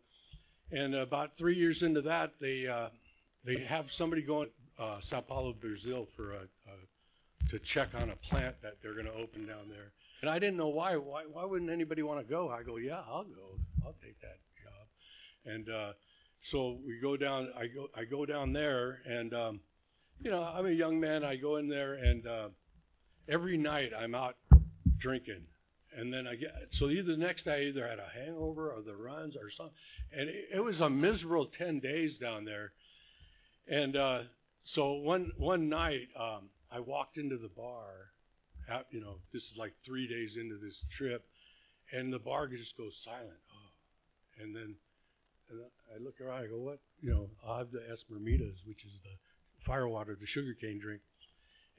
and 0.73 0.95
about 0.95 1.37
three 1.37 1.55
years 1.55 1.83
into 1.83 2.03
that, 2.03 2.33
they 2.41 2.67
uh, 2.67 2.89
they 3.45 3.59
have 3.59 3.93
somebody 3.93 4.23
going 4.23 4.49
uh, 4.79 5.01
Sao 5.01 5.21
Paulo, 5.21 5.53
Brazil, 5.53 6.07
for 6.17 6.33
a, 6.33 6.39
a, 6.39 7.49
to 7.51 7.59
check 7.59 7.89
on 7.95 8.11
a 8.11 8.17
plant 8.17 8.61
that 8.63 8.77
they're 8.83 8.95
going 8.95 9.07
to 9.07 9.15
open 9.15 9.47
down 9.47 9.69
there. 9.71 9.93
And 10.21 10.31
I 10.31 10.39
didn't 10.39 10.57
know 10.57 10.69
why. 10.69 10.97
Why 10.97 11.23
why 11.31 11.45
wouldn't 11.45 11.71
anybody 11.71 12.03
want 12.03 12.21
to 12.21 12.27
go? 12.27 12.51
I 12.51 12.63
go, 12.63 12.77
yeah, 12.77 13.01
I'll 13.07 13.25
go. 13.25 13.59
I'll 13.85 13.95
take 14.03 14.21
that 14.21 14.39
job. 14.63 15.53
And 15.55 15.69
uh, 15.69 15.93
so 16.43 16.79
we 16.85 16.99
go 16.99 17.17
down. 17.17 17.49
I 17.57 17.67
go. 17.67 17.89
I 17.95 18.05
go 18.05 18.27
down 18.27 18.53
there, 18.53 19.01
and 19.07 19.35
um, 19.35 19.61
you 20.21 20.31
know, 20.31 20.43
I'm 20.43 20.67
a 20.67 20.71
young 20.71 20.99
man. 20.99 21.25
I 21.25 21.37
go 21.37 21.57
in 21.57 21.69
there, 21.69 21.95
and 21.95 22.27
uh, 22.27 22.49
every 23.29 23.57
night 23.57 23.93
I'm 23.97 24.15
out 24.15 24.37
drinking. 24.99 25.43
And 25.97 26.13
then 26.13 26.27
I 26.27 26.35
get 26.35 26.53
so 26.71 26.91
either 26.91 27.13
the 27.13 27.17
next 27.17 27.45
day 27.45 27.55
I 27.55 27.61
either 27.69 27.89
had 27.89 27.99
a 27.99 28.09
hangover 28.15 28.71
or 28.71 28.83
the 28.83 28.95
runs 28.95 29.35
or 29.37 29.49
something, 29.49 29.75
and 30.13 30.29
it, 30.29 30.49
it 30.55 30.61
was 30.61 30.81
a 30.81 30.91
miserable 30.91 31.47
ten 31.47 31.81
days 31.81 32.19
down 32.19 32.45
there. 32.45 32.73
And 33.67 33.97
uh, 33.97 34.21
so 34.65 34.93
one 34.93 35.33
one 35.39 35.69
night 35.69 36.09
um, 36.19 36.51
I 36.71 36.81
walked 36.81 37.17
into 37.17 37.39
the 37.39 37.49
bar, 37.49 38.11
you 38.91 39.01
know, 39.01 39.17
this 39.33 39.51
is 39.51 39.57
like 39.57 39.73
three 39.85 40.07
days 40.07 40.37
into 40.37 40.57
this 40.57 40.85
trip, 40.91 41.25
and 41.93 42.13
the 42.13 42.19
bar 42.19 42.47
just 42.49 42.77
goes 42.77 43.01
silent. 43.03 43.41
Oh. 43.51 44.43
And 44.43 44.55
then 44.55 44.75
and 45.49 45.61
I 45.95 46.03
look 46.03 46.21
around, 46.21 46.45
I 46.45 46.47
go, 46.47 46.59
what? 46.59 46.81
You 47.01 47.11
know, 47.11 47.31
i 47.47 47.59
have 47.59 47.71
the 47.71 47.79
Esmermitas, 47.79 48.67
which 48.67 48.85
is 48.85 48.93
the 49.05 49.17
firewater, 49.65 50.17
the 50.19 50.27
sugarcane 50.27 50.79
drink. 50.79 51.03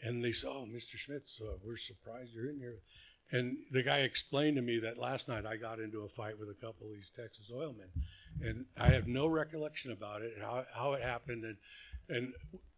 And 0.02 0.24
they 0.24 0.32
say, 0.32 0.48
oh, 0.48 0.66
Mr. 0.70 0.96
Schmitz, 0.96 1.42
uh, 1.42 1.58
we're 1.64 1.78
surprised 1.78 2.32
you're 2.34 2.50
in 2.50 2.60
here. 2.60 2.80
And 3.32 3.58
the 3.72 3.84
guy 3.84 4.00
explained 4.00 4.56
to 4.56 4.62
me 4.62 4.80
that 4.80 4.98
last 4.98 5.28
night 5.28 5.46
I 5.46 5.58
got 5.58 5.80
into 5.80 6.02
a 6.02 6.10
fight 6.10 6.40
with 6.40 6.50
a 6.50 6.54
couple 6.54 6.88
of 6.88 6.94
these 6.94 7.12
Texas 7.16 7.52
oilmen. 7.54 7.90
And 8.42 8.66
I 8.78 8.90
have 8.90 9.08
no 9.08 9.28
recollection 9.28 9.92
about 9.92 10.22
it 10.22 10.34
and 10.36 10.44
how, 10.44 10.66
how 10.74 10.94
it 10.94 11.04
happened. 11.04 11.44
And, 11.44 11.58
and 12.10 12.34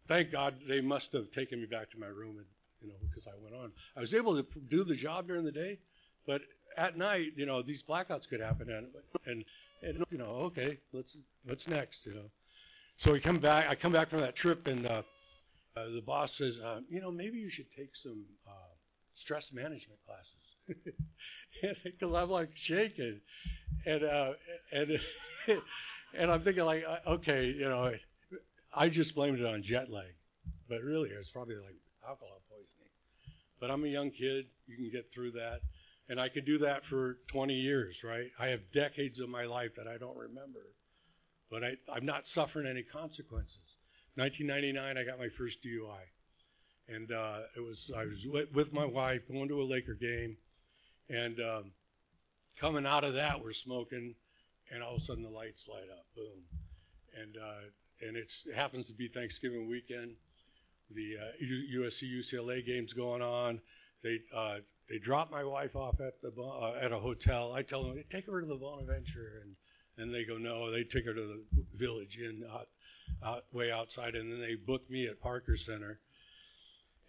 thank 0.08 0.32
God 0.32 0.54
they 0.68 0.80
must 0.80 1.12
have 1.12 1.30
taken 1.30 1.60
me 1.60 1.66
back 1.66 1.90
to 1.92 1.98
my 1.98 2.06
room 2.06 2.38
and, 2.38 2.46
you 2.80 2.88
know, 2.88 2.94
because 3.00 3.26
I 3.26 3.40
went 3.42 3.54
on. 3.54 3.72
I 3.96 4.00
was 4.00 4.14
able 4.14 4.42
to 4.42 4.46
do 4.68 4.84
the 4.84 4.94
job 4.94 5.28
during 5.28 5.44
the 5.44 5.52
day, 5.52 5.78
but 6.26 6.42
at 6.76 6.96
night, 6.96 7.32
you 7.36 7.46
know, 7.46 7.62
these 7.62 7.82
blackouts 7.82 8.28
could 8.28 8.40
happen, 8.40 8.70
and 8.70 8.86
and, 9.26 9.44
and 9.82 10.04
you 10.10 10.18
know, 10.18 10.30
okay, 10.48 10.78
let's 10.92 11.16
what's 11.44 11.68
next, 11.68 12.06
you 12.06 12.14
know. 12.14 12.30
So 12.96 13.12
we 13.12 13.20
come 13.20 13.38
back. 13.38 13.68
I 13.68 13.74
come 13.74 13.92
back 13.92 14.08
from 14.08 14.20
that 14.20 14.36
trip, 14.36 14.66
and 14.66 14.86
uh, 14.86 15.02
uh, 15.76 15.88
the 15.94 16.02
boss 16.04 16.36
says, 16.36 16.58
uh, 16.60 16.80
you 16.88 17.00
know, 17.00 17.10
maybe 17.10 17.38
you 17.38 17.50
should 17.50 17.70
take 17.76 17.96
some 17.96 18.24
uh, 18.46 18.52
stress 19.20 19.52
management 19.52 20.00
classes. 20.06 20.96
because 21.84 22.14
I'm 22.14 22.30
like 22.30 22.50
shaking, 22.54 23.20
and 23.86 24.04
uh, 24.04 24.32
and 24.72 25.00
and 26.14 26.30
I'm 26.30 26.42
thinking 26.42 26.64
like, 26.64 26.84
uh, 26.86 27.10
okay, 27.12 27.46
you 27.46 27.68
know, 27.68 27.92
I 28.74 28.88
just 28.88 29.14
blamed 29.14 29.40
it 29.40 29.46
on 29.46 29.62
jet 29.62 29.90
lag, 29.90 30.14
but 30.68 30.82
really 30.82 31.10
it's 31.10 31.30
probably 31.30 31.56
like 31.56 31.76
alcohol 32.06 32.40
poisoning. 32.48 32.90
But 33.60 33.70
I'm 33.70 33.84
a 33.84 33.88
young 33.88 34.10
kid. 34.10 34.46
You 34.66 34.76
can 34.76 34.90
get 34.90 35.12
through 35.12 35.32
that. 35.32 35.60
And 36.08 36.20
I 36.20 36.28
could 36.28 36.44
do 36.44 36.58
that 36.58 36.84
for 36.84 37.18
20 37.28 37.54
years, 37.54 38.02
right? 38.02 38.30
I 38.38 38.48
have 38.48 38.60
decades 38.72 39.20
of 39.20 39.28
my 39.28 39.44
life 39.44 39.76
that 39.76 39.86
I 39.86 39.96
don't 39.96 40.16
remember. 40.16 40.66
But 41.50 41.62
I, 41.62 41.76
I'm 41.92 42.04
not 42.04 42.26
suffering 42.26 42.66
any 42.66 42.82
consequences. 42.82 43.58
1999, 44.16 44.98
I 44.98 45.04
got 45.04 45.18
my 45.18 45.28
first 45.28 45.62
DUI. 45.62 46.00
And 46.92 47.12
uh, 47.12 47.38
it 47.56 47.60
was 47.60 47.90
I 47.96 48.04
was 48.04 48.26
with, 48.26 48.72
my 48.72 48.84
wife 48.84 49.22
going 49.30 49.48
to 49.48 49.62
a 49.62 49.64
Laker 49.64 49.94
game, 49.94 50.36
and 51.08 51.38
um, 51.40 51.72
coming 52.58 52.84
out 52.84 53.04
of 53.04 53.14
that, 53.14 53.42
we're 53.42 53.52
smoking, 53.52 54.14
and 54.72 54.82
all 54.82 54.96
of 54.96 55.02
a 55.02 55.04
sudden 55.04 55.22
the 55.22 55.30
lights 55.30 55.68
light 55.68 55.88
up, 55.90 56.06
boom, 56.16 56.42
and 57.20 57.36
uh, 57.36 58.06
and 58.06 58.16
it 58.16 58.32
happens 58.54 58.86
to 58.86 58.92
be 58.92 59.08
Thanksgiving 59.08 59.68
weekend. 59.68 60.16
The 60.92 61.16
uh, 61.20 61.78
USC 61.78 62.10
UCLA 62.10 62.66
game's 62.66 62.92
going 62.92 63.22
on. 63.22 63.60
They 64.02 64.20
uh, 64.34 64.56
they 64.88 64.98
drop 64.98 65.30
my 65.30 65.44
wife 65.44 65.76
off 65.76 66.00
at 66.00 66.20
the 66.20 66.32
uh, 66.42 66.74
at 66.80 66.92
a 66.92 66.98
hotel. 66.98 67.52
I 67.52 67.62
tell 67.62 67.84
them 67.84 68.02
take 68.10 68.26
her 68.26 68.40
to 68.40 68.46
the 68.46 68.56
Bonaventure, 68.56 69.42
and 69.42 69.54
and 69.96 70.14
they 70.14 70.24
go 70.24 70.36
no. 70.38 70.70
They 70.70 70.84
take 70.84 71.06
her 71.06 71.14
to 71.14 71.20
the 71.20 71.42
Village 71.76 72.18
Inn 72.18 72.42
out, 72.52 72.68
out 73.24 73.44
way 73.52 73.70
outside, 73.70 74.14
and 74.16 74.32
then 74.32 74.40
they 74.40 74.54
book 74.54 74.90
me 74.90 75.06
at 75.06 75.20
Parker 75.20 75.56
Center. 75.56 76.00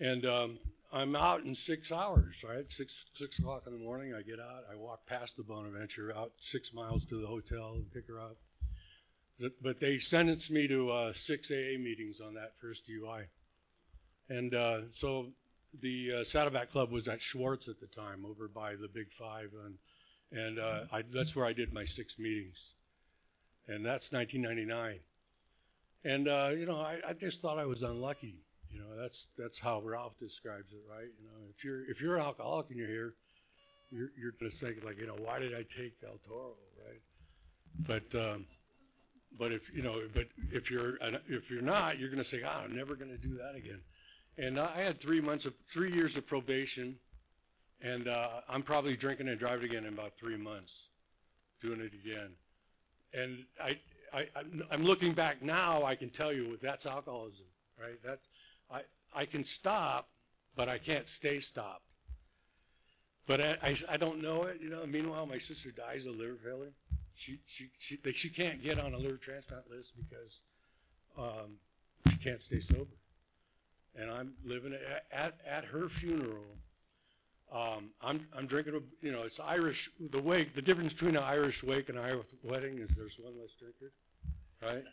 And 0.01 0.25
um, 0.25 0.57
I'm 0.91 1.15
out 1.15 1.43
in 1.43 1.53
six 1.53 1.91
hours, 1.91 2.43
right? 2.43 2.65
Six 2.69 3.05
six 3.13 3.37
o'clock 3.37 3.63
in 3.67 3.73
the 3.73 3.79
morning. 3.79 4.15
I 4.15 4.23
get 4.23 4.39
out. 4.39 4.63
I 4.71 4.75
walk 4.75 5.05
past 5.05 5.37
the 5.37 5.43
Bonaventure, 5.43 6.11
out 6.17 6.31
six 6.39 6.73
miles 6.73 7.05
to 7.05 7.21
the 7.21 7.27
hotel, 7.27 7.73
and 7.75 7.93
pick 7.93 8.07
her 8.07 8.19
up. 8.19 8.35
But 9.61 9.79
they 9.79 9.99
sentenced 9.99 10.49
me 10.49 10.67
to 10.67 10.89
uh, 10.89 11.13
six 11.13 11.51
AA 11.51 11.77
meetings 11.79 12.19
on 12.19 12.33
that 12.33 12.53
first 12.59 12.83
DUI. 12.87 13.25
And 14.29 14.55
uh, 14.55 14.81
so 14.91 15.27
the 15.81 16.11
uh, 16.13 16.23
Saddleback 16.23 16.71
Club 16.71 16.91
was 16.91 17.07
at 17.07 17.21
Schwartz 17.21 17.67
at 17.67 17.79
the 17.79 17.87
time, 17.87 18.25
over 18.25 18.47
by 18.47 18.75
the 18.75 18.87
Big 18.87 19.11
Five, 19.19 19.51
and 19.65 19.77
and 20.31 20.57
uh, 20.57 20.85
I, 20.91 21.03
that's 21.13 21.35
where 21.35 21.45
I 21.45 21.53
did 21.53 21.73
my 21.73 21.85
six 21.85 22.17
meetings, 22.17 22.57
and 23.67 23.85
that's 23.85 24.11
1999. 24.11 24.99
And 26.03 26.27
uh, 26.27 26.49
you 26.57 26.65
know, 26.65 26.79
I, 26.79 26.97
I 27.07 27.13
just 27.13 27.39
thought 27.39 27.59
I 27.59 27.65
was 27.67 27.83
unlucky. 27.83 28.39
You 28.73 28.79
know, 28.79 29.01
that's 29.01 29.27
that's 29.37 29.59
how 29.59 29.81
Ralph 29.81 30.17
describes 30.19 30.71
it, 30.73 30.81
right? 30.89 31.09
You 31.19 31.27
know, 31.27 31.47
if 31.55 31.63
you're 31.63 31.89
if 31.89 32.01
you're 32.01 32.15
an 32.15 32.23
alcoholic 32.23 32.67
and 32.69 32.77
you're 32.77 32.87
here, 32.87 33.13
you're 33.89 34.09
you're 34.17 34.33
gonna 34.39 34.51
like, 34.85 34.99
you 34.99 35.07
know, 35.07 35.17
why 35.19 35.39
did 35.39 35.53
I 35.53 35.63
take 35.63 35.95
El 36.05 36.19
Toro, 36.27 36.55
right? 36.87 37.01
But 37.87 38.19
um, 38.19 38.45
but 39.37 39.51
if 39.51 39.61
you 39.73 39.81
know, 39.81 40.01
but 40.13 40.27
if 40.51 40.69
you're 40.69 40.97
if 41.27 41.49
you're 41.49 41.61
not, 41.61 41.99
you're 41.99 42.09
gonna 42.09 42.23
say, 42.23 42.41
ah, 42.45 42.61
I'm 42.63 42.75
never 42.75 42.95
gonna 42.95 43.17
do 43.17 43.37
that 43.37 43.55
again. 43.55 43.81
And 44.37 44.59
I 44.59 44.81
had 44.81 44.99
three 44.99 45.21
months 45.21 45.45
of 45.45 45.53
three 45.71 45.91
years 45.91 46.15
of 46.15 46.25
probation, 46.25 46.97
and 47.81 48.07
uh, 48.07 48.41
I'm 48.49 48.63
probably 48.63 48.95
drinking 48.95 49.27
and 49.27 49.37
driving 49.37 49.65
again 49.65 49.85
in 49.85 49.93
about 49.93 50.13
three 50.19 50.37
months, 50.37 50.73
doing 51.61 51.81
it 51.81 51.93
again. 51.93 52.31
And 53.13 53.43
I, 53.61 53.77
I, 54.13 54.27
I'm 54.71 54.83
looking 54.83 55.11
back 55.11 55.41
now. 55.41 55.83
I 55.83 55.95
can 55.95 56.09
tell 56.09 56.31
you 56.31 56.57
that's 56.61 56.85
alcoholism, 56.85 57.45
right? 57.79 57.99
That's 58.03 58.25
I, 58.71 58.81
I 59.13 59.25
can 59.25 59.43
stop, 59.43 60.09
but 60.55 60.69
I 60.69 60.77
can't 60.77 61.07
stay 61.07 61.39
stopped. 61.39 61.83
But 63.27 63.41
I, 63.41 63.57
I, 63.63 63.77
I 63.89 63.97
don't 63.97 64.21
know 64.21 64.43
it, 64.43 64.59
you 64.61 64.69
know. 64.69 64.85
Meanwhile, 64.85 65.25
my 65.25 65.37
sister 65.37 65.71
dies 65.71 66.05
of 66.05 66.15
liver 66.15 66.37
failure. 66.43 66.71
She, 67.15 67.39
she, 67.45 67.69
she, 67.77 67.99
she 68.13 68.29
can't 68.29 68.63
get 68.63 68.79
on 68.79 68.93
a 68.93 68.97
liver 68.97 69.17
transplant 69.17 69.69
list 69.69 69.91
because 69.95 70.41
um, 71.17 71.57
she 72.09 72.17
can't 72.17 72.41
stay 72.41 72.61
sober 72.61 72.95
and 73.95 74.09
I'm 74.09 74.33
living 74.45 74.73
at, 74.73 75.05
at, 75.11 75.35
at 75.45 75.65
her 75.65 75.89
funeral. 75.89 76.45
Um, 77.51 77.89
I'm 78.01 78.25
I'm 78.35 78.47
drinking 78.47 78.75
a 78.75 79.05
you 79.05 79.11
know 79.11 79.23
it's 79.23 79.39
Irish 79.39 79.91
the 80.11 80.21
wake 80.21 80.55
the 80.55 80.61
difference 80.61 80.93
between 80.93 81.17
an 81.17 81.23
Irish 81.23 81.63
wake 81.63 81.89
and 81.89 81.97
an 81.97 82.05
Irish 82.05 82.27
wedding 82.43 82.79
is 82.79 82.89
there's 82.95 83.17
one 83.19 83.33
less 83.39 83.51
drinker, 83.59 83.91
right? 84.61 84.85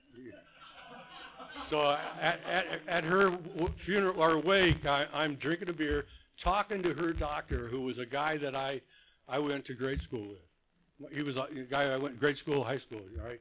So 1.69 1.97
at, 2.21 2.41
at, 2.47 2.81
at 2.87 3.05
her 3.05 3.33
funeral 3.77 4.23
or 4.23 4.39
wake 4.39 4.87
I, 4.87 5.07
I'm 5.13 5.35
drinking 5.35 5.69
a 5.69 5.73
beer, 5.73 6.07
talking 6.39 6.83
to 6.83 6.95
her 6.95 7.13
doctor 7.13 7.69
who 7.69 7.83
was 7.83 7.99
a 7.99 8.07
guy 8.07 8.37
that 8.39 8.57
I 8.57 8.81
I 9.29 9.39
went 9.39 9.65
to 9.67 9.75
grade 9.75 10.01
school 10.01 10.27
with. 10.29 11.13
He 11.13 11.23
was 11.23 11.37
a 11.37 11.47
guy 11.69 11.93
I 11.93 11.97
went 11.97 12.15
to 12.15 12.21
grade 12.21 12.39
school, 12.39 12.65
high 12.65 12.79
school, 12.79 13.03
right? 13.23 13.41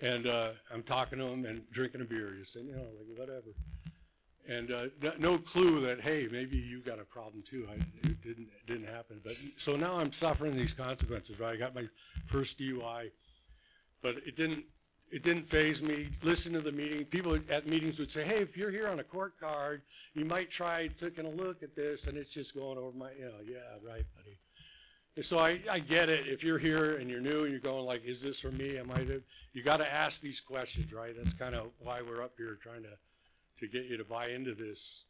And 0.00 0.26
uh, 0.26 0.50
I'm 0.72 0.82
talking 0.82 1.18
to 1.18 1.26
him 1.26 1.44
and 1.44 1.62
drinking 1.70 2.00
a 2.00 2.04
beer, 2.04 2.34
just 2.38 2.52
saying, 2.54 2.66
you 2.66 2.74
know, 2.74 2.82
like 2.82 3.18
whatever 3.18 3.54
and 4.48 4.70
uh, 4.70 4.86
no 5.18 5.38
clue 5.38 5.80
that 5.80 6.00
hey 6.00 6.28
maybe 6.30 6.56
you 6.56 6.80
got 6.80 6.98
a 6.98 7.04
problem 7.04 7.42
too. 7.48 7.66
I, 7.70 7.74
it 7.74 8.22
didn't 8.22 8.48
it 8.48 8.66
didn't 8.66 8.86
happen. 8.86 9.20
But 9.24 9.36
so 9.56 9.76
now 9.76 9.98
I'm 9.98 10.12
suffering 10.12 10.56
these 10.56 10.74
consequences. 10.74 11.38
Right, 11.40 11.54
I 11.54 11.56
got 11.56 11.74
my 11.74 11.88
first 12.26 12.58
DUI, 12.58 13.10
but 14.02 14.16
it 14.26 14.36
didn't 14.36 14.64
it 15.14 15.22
didn't 15.22 15.48
phase 15.48 15.80
me. 15.80 16.08
Listen 16.24 16.52
to 16.54 16.60
the 16.60 16.72
meeting. 16.72 17.04
People 17.04 17.38
at 17.48 17.68
meetings 17.68 18.00
would 18.00 18.10
say, 18.10 18.24
hey, 18.24 18.38
if 18.38 18.56
you're 18.56 18.72
here 18.72 18.88
on 18.88 18.98
a 18.98 19.04
court 19.04 19.38
card, 19.38 19.82
you 20.12 20.24
might 20.24 20.50
try 20.50 20.88
taking 21.00 21.24
a 21.24 21.30
look 21.30 21.62
at 21.62 21.76
this, 21.76 22.08
and 22.08 22.18
it's 22.18 22.32
just 22.32 22.52
going 22.52 22.76
over 22.76 22.98
my 22.98 23.12
you 23.16 23.26
know 23.26 23.38
yeah 23.46 23.58
right 23.88 24.04
buddy. 24.16 24.36
And 25.14 25.24
so 25.24 25.38
I, 25.38 25.60
I 25.70 25.78
get 25.78 26.10
it. 26.10 26.26
If 26.26 26.42
you're 26.42 26.58
here 26.58 26.96
and 26.96 27.08
you're 27.08 27.20
new 27.20 27.42
and 27.42 27.52
you're 27.52 27.60
going 27.60 27.86
like, 27.86 28.04
is 28.04 28.20
this 28.20 28.40
for 28.40 28.50
me? 28.50 28.76
Am 28.76 28.90
I? 28.90 29.06
You 29.52 29.62
got 29.62 29.76
to 29.76 29.92
ask 29.92 30.20
these 30.20 30.40
questions, 30.40 30.92
right? 30.92 31.14
That's 31.16 31.32
kind 31.32 31.54
of 31.54 31.68
why 31.78 32.02
we're 32.02 32.20
up 32.20 32.32
here 32.36 32.58
trying 32.60 32.82
to 32.82 32.88
to 33.60 33.68
get 33.68 33.84
you 33.84 33.96
to 33.96 34.04
buy 34.04 34.30
into 34.30 34.52
this. 34.52 35.04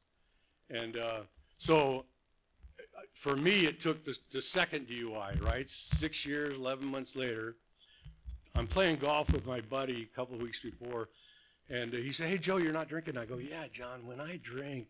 And 0.68 0.98
uh, 0.98 1.20
so 1.56 2.04
for 3.14 3.36
me, 3.36 3.64
it 3.64 3.80
took 3.80 4.04
the, 4.04 4.14
the 4.32 4.42
second 4.42 4.86
DUI, 4.86 5.42
right? 5.46 5.70
Six 5.70 6.26
years, 6.26 6.52
11 6.58 6.86
months 6.86 7.16
later. 7.16 7.56
I'm 8.54 8.66
playing 8.66 8.96
golf 8.96 9.32
with 9.32 9.46
my 9.46 9.60
buddy 9.60 10.08
a 10.12 10.16
couple 10.16 10.36
of 10.36 10.42
weeks 10.42 10.60
before, 10.60 11.08
and 11.68 11.92
he 11.92 12.12
said, 12.12 12.28
"Hey 12.28 12.38
Joe, 12.38 12.58
you're 12.58 12.72
not 12.72 12.88
drinking." 12.88 13.18
I 13.18 13.24
go, 13.24 13.38
"Yeah, 13.38 13.66
John. 13.72 14.06
When 14.06 14.20
I 14.20 14.36
drink, 14.36 14.86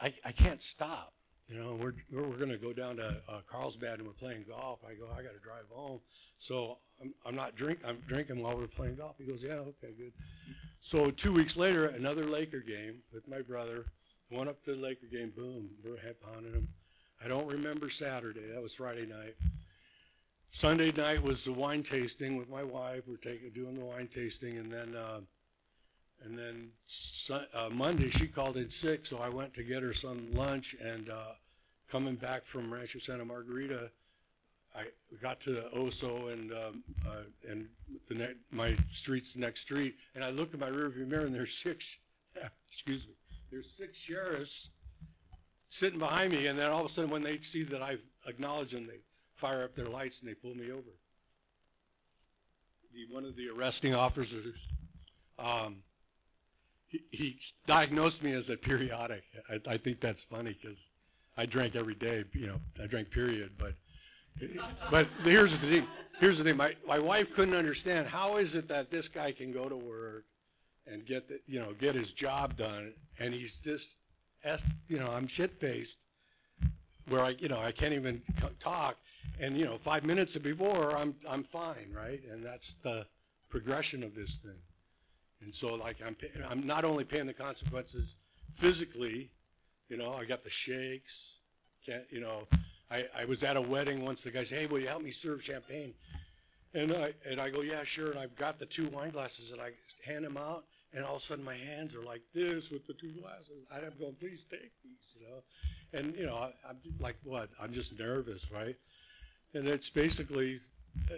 I 0.00 0.12
I 0.24 0.32
can't 0.32 0.62
stop. 0.62 1.12
You 1.48 1.58
know, 1.58 1.78
we're 1.80 1.94
we're, 2.10 2.36
going 2.36 2.50
to 2.50 2.58
go 2.58 2.72
down 2.72 2.96
to 2.96 3.22
uh, 3.28 3.40
Carlsbad 3.48 3.98
and 4.00 4.06
we're 4.06 4.14
playing 4.14 4.46
golf. 4.48 4.80
I 4.84 4.94
go, 4.94 5.06
I 5.12 5.22
got 5.22 5.32
to 5.34 5.40
drive 5.40 5.64
home, 5.70 6.00
so 6.38 6.78
I'm 7.00 7.14
I'm 7.24 7.36
not 7.36 7.54
drink. 7.54 7.78
I'm 7.86 7.98
drinking 8.08 8.42
while 8.42 8.56
we're 8.56 8.66
playing 8.66 8.96
golf. 8.96 9.14
He 9.16 9.24
goes, 9.24 9.42
Yeah, 9.42 9.54
okay, 9.54 9.94
good. 9.96 10.12
So 10.80 11.10
two 11.12 11.32
weeks 11.32 11.56
later, 11.56 11.86
another 11.86 12.24
Laker 12.24 12.60
game 12.60 12.96
with 13.12 13.28
my 13.28 13.42
brother. 13.42 13.86
Went 14.28 14.48
up 14.48 14.64
to 14.64 14.74
the 14.74 14.82
Laker 14.82 15.06
game. 15.06 15.32
Boom, 15.36 15.68
we're 15.84 15.98
head 15.98 16.16
pounding 16.20 16.50
them. 16.50 16.66
I 17.24 17.28
don't 17.28 17.46
remember 17.46 17.90
Saturday. 17.90 18.50
That 18.52 18.60
was 18.60 18.74
Friday 18.74 19.06
night. 19.06 19.36
Sunday 20.52 20.92
night 20.92 21.22
was 21.22 21.44
the 21.44 21.52
wine 21.52 21.82
tasting 21.82 22.36
with 22.36 22.48
my 22.48 22.62
wife. 22.62 23.02
We're 23.06 23.16
taking 23.16 23.50
doing 23.50 23.74
the 23.74 23.84
wine 23.84 24.08
tasting, 24.12 24.58
and 24.58 24.72
then 24.72 24.96
uh, 24.96 25.20
and 26.24 26.38
then 26.38 26.70
uh, 27.54 27.68
Monday 27.70 28.10
she 28.10 28.26
called 28.26 28.56
in 28.56 28.70
sick, 28.70 29.06
so 29.06 29.18
I 29.18 29.28
went 29.28 29.54
to 29.54 29.62
get 29.62 29.82
her 29.82 29.94
some 29.94 30.32
lunch. 30.32 30.74
And 30.80 31.10
uh, 31.10 31.34
coming 31.90 32.14
back 32.14 32.46
from 32.46 32.72
Rancho 32.72 32.98
Santa 32.98 33.24
Margarita, 33.24 33.90
I 34.74 34.84
got 35.22 35.40
to 35.42 35.64
Oso 35.74 36.32
and 36.32 36.52
um, 36.52 36.84
uh, 37.06 37.50
and 37.50 37.68
the 38.08 38.14
ne- 38.14 38.34
my 38.50 38.76
street's 38.92 39.32
the 39.32 39.40
next 39.40 39.60
street, 39.60 39.96
and 40.14 40.24
I 40.24 40.30
looked 40.30 40.54
at 40.54 40.60
my 40.60 40.70
rearview 40.70 41.06
mirror, 41.06 41.26
and 41.26 41.34
there's 41.34 41.56
six, 41.56 41.96
excuse 42.72 43.06
me, 43.06 43.14
there's 43.50 43.70
six 43.70 43.96
sheriffs 43.96 44.70
sitting 45.70 45.98
behind 45.98 46.32
me, 46.32 46.46
and 46.46 46.58
then 46.58 46.70
all 46.70 46.84
of 46.84 46.90
a 46.90 46.94
sudden, 46.94 47.10
when 47.10 47.22
they 47.22 47.38
see 47.40 47.62
that 47.64 47.82
I've 47.82 48.02
acknowledged 48.26 48.74
them, 48.74 48.86
they 48.86 49.00
fire 49.36 49.62
up 49.64 49.74
their 49.74 49.88
lights 49.88 50.20
and 50.20 50.28
they 50.28 50.34
pull 50.34 50.54
me 50.54 50.70
over. 50.70 50.82
The, 52.94 53.14
one 53.14 53.24
of 53.24 53.36
the 53.36 53.48
arresting 53.48 53.94
officers, 53.94 54.56
um, 55.38 55.76
he, 56.86 57.02
he 57.10 57.38
diagnosed 57.66 58.22
me 58.22 58.32
as 58.32 58.48
a 58.48 58.56
periodic. 58.56 59.24
I, 59.50 59.60
I 59.72 59.76
think 59.76 60.00
that's 60.00 60.22
funny 60.22 60.56
because 60.60 60.78
I 61.36 61.46
drank 61.46 61.76
every 61.76 61.94
day. 61.94 62.24
You 62.32 62.46
know, 62.46 62.60
I 62.82 62.86
drank 62.86 63.10
period, 63.10 63.50
but 63.58 63.74
but 64.90 65.08
here's 65.22 65.52
the 65.52 65.66
thing. 65.66 65.86
Here's 66.18 66.38
the 66.38 66.44
thing. 66.44 66.56
My 66.56 66.74
my 66.86 66.98
wife 66.98 67.32
couldn't 67.34 67.54
understand 67.54 68.06
how 68.06 68.36
is 68.36 68.54
it 68.54 68.68
that 68.68 68.90
this 68.90 69.08
guy 69.08 69.32
can 69.32 69.52
go 69.52 69.68
to 69.68 69.76
work 69.76 70.24
and 70.86 71.04
get 71.04 71.28
the, 71.28 71.40
you 71.46 71.60
know 71.60 71.72
get 71.74 71.94
his 71.94 72.12
job 72.12 72.56
done, 72.56 72.92
and 73.18 73.34
he's 73.34 73.56
just, 73.58 73.96
you 74.88 74.98
know, 74.98 75.10
I'm 75.10 75.26
shit 75.26 75.58
faced, 75.60 75.98
where 77.08 77.22
I 77.22 77.30
you 77.38 77.48
know 77.48 77.60
I 77.60 77.72
can't 77.72 77.94
even 77.94 78.22
talk, 78.60 78.96
and 79.40 79.58
you 79.58 79.64
know 79.64 79.78
five 79.78 80.04
minutes 80.04 80.36
before 80.36 80.96
I'm 80.96 81.14
I'm 81.28 81.44
fine, 81.44 81.92
right? 81.94 82.20
And 82.30 82.44
that's 82.44 82.74
the 82.82 83.06
progression 83.50 84.02
of 84.02 84.14
this 84.14 84.36
thing. 84.42 84.60
And 85.42 85.54
so 85.54 85.74
like 85.74 85.98
I'm 86.04 86.16
I'm 86.48 86.66
not 86.66 86.84
only 86.84 87.04
paying 87.04 87.26
the 87.26 87.34
consequences 87.34 88.14
physically, 88.56 89.30
you 89.88 89.96
know, 89.96 90.12
I 90.14 90.24
got 90.24 90.44
the 90.44 90.50
shakes, 90.50 91.32
can't 91.84 92.04
you 92.10 92.20
know 92.20 92.46
I, 92.90 93.06
I 93.16 93.24
was 93.24 93.42
at 93.42 93.56
a 93.56 93.60
wedding 93.60 94.04
once. 94.04 94.20
The 94.20 94.30
guy 94.30 94.44
said, 94.44 94.58
"Hey, 94.58 94.66
will 94.66 94.78
you 94.78 94.88
help 94.88 95.02
me 95.02 95.10
serve 95.10 95.42
champagne?" 95.42 95.94
And 96.74 96.92
I 96.92 97.14
and 97.28 97.40
I 97.40 97.50
go, 97.50 97.62
"Yeah, 97.62 97.82
sure." 97.84 98.10
And 98.10 98.18
I've 98.18 98.36
got 98.36 98.58
the 98.58 98.66
two 98.66 98.88
wine 98.88 99.10
glasses, 99.10 99.50
and 99.50 99.60
I 99.60 99.70
hand 100.04 100.24
them 100.24 100.36
out, 100.36 100.64
and 100.92 101.04
all 101.04 101.16
of 101.16 101.22
a 101.22 101.24
sudden 101.24 101.44
my 101.44 101.56
hands 101.56 101.94
are 101.94 102.02
like 102.02 102.22
this 102.32 102.70
with 102.70 102.86
the 102.86 102.94
two 102.94 103.12
glasses. 103.20 103.66
I'm 103.72 103.82
going, 103.98 104.14
"Please 104.20 104.44
take 104.48 104.72
these," 104.84 105.14
you 105.18 105.26
know. 105.26 105.42
And 105.92 106.14
you 106.16 106.26
know, 106.26 106.36
I, 106.36 106.52
I'm 106.68 106.76
like, 107.00 107.16
what? 107.24 107.48
I'm 107.60 107.72
just 107.72 107.98
nervous, 107.98 108.50
right? 108.52 108.76
And 109.54 109.68
it's 109.68 109.88
basically, 109.88 110.60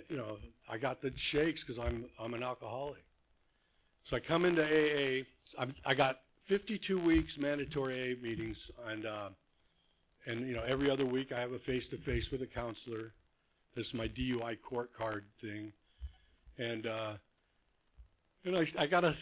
you 0.09 0.17
know, 0.17 0.39
I 0.69 0.79
got 0.79 1.01
the 1.01 1.13
shakes 1.17 1.63
because 1.65 1.79
I'm 1.79 2.05
I'm 2.19 2.35
an 2.35 2.43
alcoholic. 2.43 3.05
So 4.05 4.17
I 4.17 4.21
come 4.21 4.45
into 4.45 4.63
AA. 4.63 5.25
I'm, 5.59 5.75
I 5.85 5.95
got 5.95 6.21
52 6.47 6.99
weeks 6.99 7.37
mandatory 7.39 8.13
AA 8.13 8.23
meetings, 8.23 8.71
and 8.89 9.07
uh, 9.07 9.29
and 10.27 10.47
you 10.47 10.55
know 10.55 10.63
every 10.67 10.91
other 10.91 11.05
week 11.05 11.33
I 11.33 11.41
have 11.41 11.53
a 11.53 11.59
face-to-face 11.59 12.31
with 12.31 12.43
a 12.43 12.47
counselor 12.47 13.13
This 13.75 13.89
is 13.89 13.95
my 13.95 14.09
DUI 14.09 14.61
court 14.63 14.91
card 14.97 15.25
thing, 15.41 15.73
and 16.59 16.87
uh, 16.87 17.13
you 18.45 18.53
know, 18.53 18.65
I, 18.79 18.87
gotta, 18.87 19.17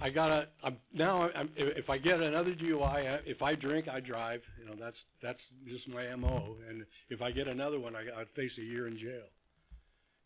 I, 0.00 0.10
gotta. 0.10 0.48
I'm, 0.62 0.76
now, 0.92 1.30
I'm, 1.34 1.50
if 1.56 1.90
I 1.90 1.98
get 1.98 2.20
another 2.20 2.52
DUI, 2.52 3.20
if 3.26 3.42
I 3.42 3.54
drink, 3.54 3.88
I 3.88 4.00
drive. 4.00 4.42
You 4.58 4.66
know, 4.66 4.74
that's 4.78 5.04
that's 5.20 5.50
just 5.66 5.88
my 5.88 6.14
mo. 6.14 6.56
And 6.68 6.86
if 7.08 7.22
I 7.22 7.32
get 7.32 7.48
another 7.48 7.78
one, 7.78 7.96
I, 7.96 8.04
I'd 8.20 8.28
face 8.30 8.58
a 8.58 8.62
year 8.62 8.86
in 8.86 8.96
jail. 8.96 9.24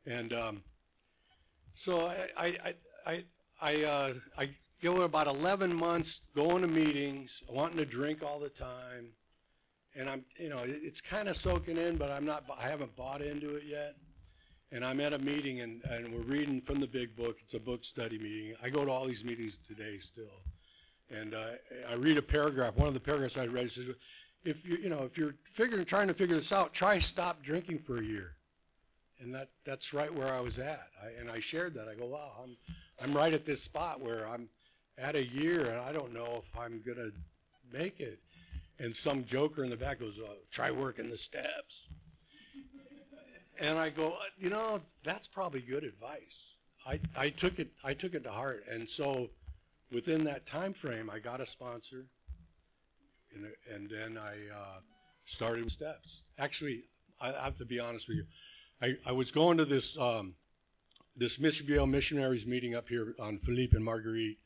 And 0.06 0.32
um, 0.32 0.62
so 1.74 2.06
I, 2.06 2.28
I, 2.36 2.74
I, 3.06 3.24
I, 3.60 3.84
uh, 3.84 4.12
I 4.38 4.50
go 4.82 5.02
about 5.02 5.26
11 5.26 5.74
months 5.74 6.20
going 6.34 6.62
to 6.62 6.68
meetings, 6.68 7.42
wanting 7.48 7.78
to 7.78 7.86
drink 7.86 8.22
all 8.22 8.38
the 8.38 8.48
time, 8.48 9.08
and 9.96 10.08
I'm, 10.08 10.24
you 10.38 10.48
know, 10.48 10.60
it's 10.62 11.00
kind 11.00 11.28
of 11.28 11.36
soaking 11.36 11.78
in, 11.78 11.96
but 11.96 12.10
I'm 12.10 12.24
not, 12.24 12.44
I 12.56 12.68
haven't 12.68 12.94
bought 12.94 13.22
into 13.22 13.56
it 13.56 13.64
yet 13.66 13.96
and 14.72 14.84
I'm 14.84 15.00
at 15.00 15.12
a 15.12 15.18
meeting 15.18 15.60
and, 15.60 15.82
and 15.84 16.12
we're 16.12 16.20
reading 16.22 16.60
from 16.60 16.80
the 16.80 16.86
big 16.86 17.16
book. 17.16 17.36
It's 17.44 17.54
a 17.54 17.60
book 17.60 17.84
study 17.84 18.18
meeting. 18.18 18.54
I 18.62 18.70
go 18.70 18.84
to 18.84 18.90
all 18.90 19.06
these 19.06 19.24
meetings 19.24 19.58
today 19.66 19.98
still. 19.98 20.42
And 21.10 21.34
uh, 21.34 21.50
I 21.88 21.94
read 21.94 22.18
a 22.18 22.22
paragraph. 22.22 22.74
One 22.76 22.88
of 22.88 22.94
the 22.94 23.00
paragraphs 23.00 23.36
I 23.36 23.46
read 23.46 23.70
says, 23.70 23.86
if 24.44 24.64
you 24.64 24.76
you 24.76 24.88
know 24.88 25.02
if 25.02 25.16
you're 25.18 25.34
figuring 25.54 25.84
trying 25.84 26.08
to 26.08 26.14
figure 26.14 26.36
this 26.36 26.52
out, 26.52 26.72
try 26.72 26.98
stop 26.98 27.42
drinking 27.42 27.80
for 27.80 27.98
a 27.98 28.04
year. 28.04 28.32
And 29.20 29.34
that 29.34 29.50
that's 29.64 29.92
right 29.92 30.12
where 30.12 30.32
I 30.32 30.40
was 30.40 30.58
at. 30.58 30.88
I, 31.02 31.20
and 31.20 31.30
I 31.30 31.40
shared 31.40 31.74
that. 31.74 31.88
I 31.88 31.94
go, 31.94 32.06
wow, 32.06 32.32
I'm 32.42 32.56
I'm 33.00 33.12
right 33.12 33.32
at 33.32 33.44
this 33.44 33.62
spot 33.62 34.00
where 34.00 34.26
I'm 34.28 34.48
at 34.98 35.14
a 35.14 35.24
year 35.26 35.60
and 35.66 35.80
I 35.80 35.92
don't 35.92 36.12
know 36.12 36.42
if 36.44 36.58
I'm 36.58 36.82
gonna 36.86 37.10
make 37.72 38.00
it. 38.00 38.18
And 38.78 38.94
some 38.94 39.24
joker 39.24 39.64
in 39.64 39.70
the 39.70 39.76
back 39.76 40.00
goes, 40.00 40.18
oh, 40.22 40.34
try 40.50 40.70
working 40.70 41.08
the 41.08 41.18
steps. 41.18 41.88
And 43.58 43.78
I 43.78 43.90
go, 43.90 44.16
you 44.38 44.50
know, 44.50 44.80
that's 45.04 45.26
probably 45.26 45.60
good 45.60 45.84
advice. 45.84 46.56
I, 46.86 47.00
I 47.16 47.30
took 47.30 47.58
it 47.58 47.68
I 47.82 47.94
took 47.94 48.14
it 48.14 48.22
to 48.24 48.30
heart, 48.30 48.64
and 48.70 48.88
so 48.88 49.28
within 49.92 50.24
that 50.24 50.46
time 50.46 50.72
frame, 50.72 51.10
I 51.10 51.18
got 51.18 51.40
a 51.40 51.46
sponsor, 51.46 52.06
and, 53.34 53.46
and 53.74 53.90
then 53.90 54.18
I 54.18 54.34
uh, 54.54 54.80
started 55.26 55.70
steps. 55.70 56.22
Actually, 56.38 56.84
I 57.20 57.32
have 57.32 57.58
to 57.58 57.64
be 57.64 57.80
honest 57.80 58.06
with 58.08 58.18
you. 58.18 58.26
I, 58.80 58.96
I 59.06 59.12
was 59.12 59.32
going 59.32 59.58
to 59.58 59.64
this 59.64 59.96
um, 59.98 60.34
this 61.16 61.40
Mission 61.40 61.90
missionaries 61.90 62.46
meeting 62.46 62.74
up 62.74 62.88
here 62.88 63.14
on 63.18 63.38
Felipe 63.38 63.72
and 63.72 63.84
Marguerite, 63.84 64.38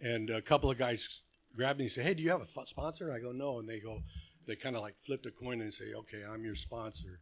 and 0.00 0.30
a 0.30 0.42
couple 0.42 0.70
of 0.70 0.78
guys 0.78 1.22
grabbed 1.56 1.78
me 1.78 1.86
and 1.86 1.92
said, 1.92 2.04
"Hey, 2.04 2.14
do 2.14 2.22
you 2.22 2.30
have 2.30 2.42
a 2.42 2.66
sponsor?" 2.66 3.12
I 3.12 3.18
go, 3.18 3.32
"No," 3.32 3.58
and 3.58 3.68
they 3.68 3.80
go, 3.80 4.00
they 4.46 4.54
kind 4.54 4.76
of 4.76 4.82
like 4.82 4.94
flipped 5.06 5.26
a 5.26 5.30
coin 5.30 5.60
and 5.60 5.72
say, 5.72 5.94
"Okay, 5.94 6.22
I'm 6.24 6.44
your 6.44 6.54
sponsor." 6.54 7.20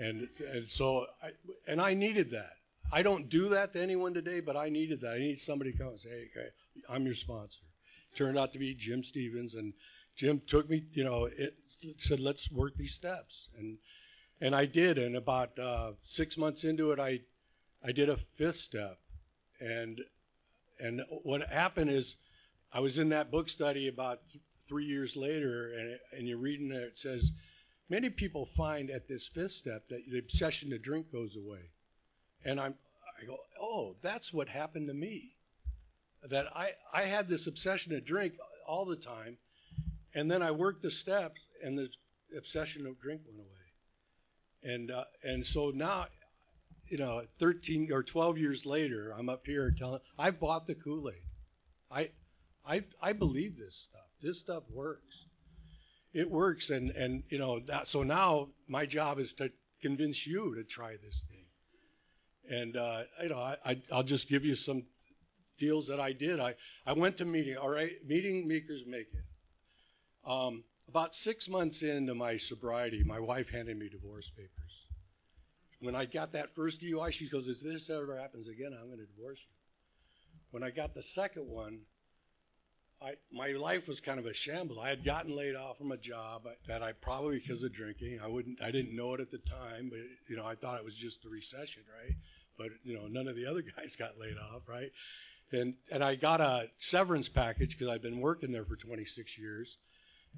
And, 0.00 0.28
and 0.52 0.66
so, 0.68 1.06
I, 1.22 1.30
and 1.68 1.80
I 1.80 1.92
needed 1.92 2.30
that. 2.30 2.52
I 2.90 3.02
don't 3.02 3.28
do 3.28 3.50
that 3.50 3.74
to 3.74 3.80
anyone 3.80 4.14
today, 4.14 4.40
but 4.40 4.56
I 4.56 4.70
needed 4.70 5.02
that. 5.02 5.12
I 5.12 5.18
need 5.18 5.38
somebody 5.38 5.72
to 5.72 5.78
come 5.78 5.88
and 5.88 6.00
say, 6.00 6.08
hey, 6.08 6.28
okay, 6.34 6.48
I'm 6.88 7.04
your 7.04 7.14
sponsor. 7.14 7.60
Turned 8.16 8.38
out 8.38 8.54
to 8.54 8.58
be 8.58 8.74
Jim 8.74 9.04
Stevens, 9.04 9.54
and 9.54 9.74
Jim 10.16 10.40
took 10.46 10.68
me, 10.70 10.84
you 10.94 11.04
know, 11.04 11.26
it 11.26 11.54
said, 11.98 12.18
let's 12.18 12.50
work 12.50 12.74
these 12.76 12.94
steps. 12.94 13.50
And, 13.58 13.76
and 14.40 14.56
I 14.56 14.64
did. 14.64 14.96
And 14.96 15.16
about 15.16 15.56
uh, 15.58 15.92
six 16.02 16.38
months 16.38 16.64
into 16.64 16.92
it, 16.92 16.98
I, 16.98 17.20
I 17.84 17.92
did 17.92 18.08
a 18.08 18.16
fifth 18.36 18.56
step. 18.56 18.98
And, 19.60 20.00
and 20.80 21.02
what 21.22 21.46
happened 21.48 21.90
is 21.90 22.16
I 22.72 22.80
was 22.80 22.96
in 22.96 23.10
that 23.10 23.30
book 23.30 23.50
study 23.50 23.88
about 23.88 24.20
th- 24.32 24.42
three 24.66 24.86
years 24.86 25.14
later, 25.14 25.74
and, 25.78 25.98
and 26.16 26.26
you're 26.26 26.38
reading 26.38 26.72
it, 26.72 26.82
it 26.82 26.98
says, 26.98 27.30
Many 27.90 28.08
people 28.08 28.46
find 28.56 28.88
at 28.88 29.08
this 29.08 29.26
fifth 29.26 29.50
step 29.50 29.88
that 29.88 30.08
the 30.08 30.20
obsession 30.20 30.70
to 30.70 30.78
drink 30.78 31.10
goes 31.10 31.34
away. 31.36 31.70
And 32.44 32.60
I'm, 32.60 32.74
I 33.20 33.26
go, 33.26 33.36
oh, 33.60 33.96
that's 34.00 34.32
what 34.32 34.48
happened 34.48 34.86
to 34.86 34.94
me. 34.94 35.32
That 36.30 36.46
I, 36.54 36.70
I 36.94 37.02
had 37.02 37.28
this 37.28 37.48
obsession 37.48 37.90
to 37.90 38.00
drink 38.00 38.34
all 38.66 38.84
the 38.84 38.94
time, 38.94 39.36
and 40.14 40.30
then 40.30 40.40
I 40.40 40.52
worked 40.52 40.82
the 40.82 40.90
steps, 40.90 41.40
and 41.64 41.76
the 41.76 41.88
obsession 42.36 42.86
of 42.86 43.00
drink 43.00 43.22
went 43.26 43.40
away. 43.40 44.72
And 44.74 44.90
uh, 44.90 45.04
and 45.24 45.44
so 45.44 45.70
now, 45.70 46.06
you 46.88 46.98
know, 46.98 47.22
13 47.40 47.90
or 47.90 48.02
12 48.02 48.38
years 48.38 48.66
later, 48.66 49.14
I'm 49.18 49.28
up 49.28 49.46
here 49.46 49.74
telling, 49.76 50.00
I 50.18 50.30
bought 50.30 50.66
the 50.66 50.74
Kool-Aid. 50.74 51.14
I, 51.90 52.10
I, 52.66 52.84
I 53.02 53.14
believe 53.14 53.58
this 53.58 53.88
stuff. 53.88 54.06
This 54.22 54.38
stuff 54.38 54.62
works 54.70 55.24
it 56.12 56.30
works 56.30 56.70
and 56.70 56.90
and 56.90 57.22
you 57.28 57.38
know 57.38 57.60
that 57.60 57.88
so 57.88 58.02
now 58.02 58.48
my 58.68 58.86
job 58.86 59.18
is 59.18 59.32
to 59.34 59.50
convince 59.80 60.26
you 60.26 60.54
to 60.54 60.64
try 60.64 60.96
this 61.02 61.24
thing. 61.28 62.58
And 62.60 62.76
uh, 62.76 63.02
you 63.22 63.28
know 63.28 63.38
I, 63.38 63.56
I 63.64 63.80
will 63.90 64.02
just 64.02 64.28
give 64.28 64.44
you 64.44 64.54
some 64.54 64.82
deals 65.58 65.86
that 65.88 66.00
I 66.00 66.12
did. 66.12 66.40
I 66.40 66.54
I 66.86 66.92
went 66.92 67.18
to 67.18 67.24
meeting 67.24 67.56
all 67.56 67.68
right 67.70 67.92
meeting 68.06 68.48
makers 68.48 68.82
make 68.86 69.08
it. 69.12 70.30
Um, 70.30 70.64
about 70.88 71.14
six 71.14 71.48
months 71.48 71.82
into 71.82 72.14
my 72.14 72.36
sobriety 72.36 73.04
my 73.04 73.20
wife 73.20 73.48
handed 73.50 73.78
me 73.78 73.88
divorce 73.88 74.30
papers. 74.36 74.50
When 75.80 75.94
I 75.94 76.04
got 76.04 76.32
that 76.32 76.54
first 76.54 76.80
DUI 76.80 77.12
she 77.12 77.28
goes 77.28 77.48
if 77.48 77.60
this 77.60 77.88
ever 77.88 78.18
happens 78.18 78.48
again 78.48 78.76
I'm 78.78 78.86
going 78.86 78.98
to 78.98 79.06
divorce 79.06 79.38
you. 79.38 79.54
When 80.50 80.64
I 80.64 80.70
got 80.70 80.94
the 80.94 81.02
second 81.02 81.48
one 81.48 81.78
I, 83.02 83.12
my 83.32 83.48
life 83.52 83.88
was 83.88 84.00
kind 84.00 84.18
of 84.18 84.26
a 84.26 84.34
shambles. 84.34 84.78
I 84.82 84.90
had 84.90 85.04
gotten 85.04 85.34
laid 85.34 85.56
off 85.56 85.78
from 85.78 85.90
a 85.90 85.96
job 85.96 86.46
that 86.68 86.82
I 86.82 86.92
probably 86.92 87.38
because 87.38 87.62
of 87.62 87.72
drinking. 87.72 88.20
I 88.22 88.26
wouldn't, 88.26 88.60
I 88.60 88.70
didn't 88.70 88.94
know 88.94 89.14
it 89.14 89.20
at 89.20 89.30
the 89.30 89.38
time, 89.38 89.88
but 89.88 90.00
you 90.28 90.36
know, 90.36 90.44
I 90.44 90.54
thought 90.54 90.78
it 90.78 90.84
was 90.84 90.94
just 90.94 91.22
the 91.22 91.30
recession, 91.30 91.82
right? 92.02 92.14
But 92.58 92.68
you 92.84 92.94
know, 92.94 93.06
none 93.06 93.26
of 93.26 93.36
the 93.36 93.46
other 93.46 93.62
guys 93.76 93.96
got 93.96 94.18
laid 94.18 94.36
off, 94.36 94.68
right? 94.68 94.92
And 95.52 95.74
and 95.90 96.04
I 96.04 96.14
got 96.14 96.40
a 96.40 96.68
severance 96.78 97.28
package 97.28 97.78
because 97.78 97.92
I'd 97.92 98.02
been 98.02 98.20
working 98.20 98.52
there 98.52 98.64
for 98.64 98.76
26 98.76 99.38
years, 99.38 99.78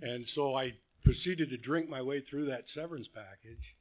and 0.00 0.26
so 0.26 0.54
I 0.54 0.74
proceeded 1.04 1.50
to 1.50 1.58
drink 1.58 1.88
my 1.88 2.00
way 2.00 2.20
through 2.20 2.46
that 2.46 2.70
severance 2.70 3.08
package. 3.08 3.74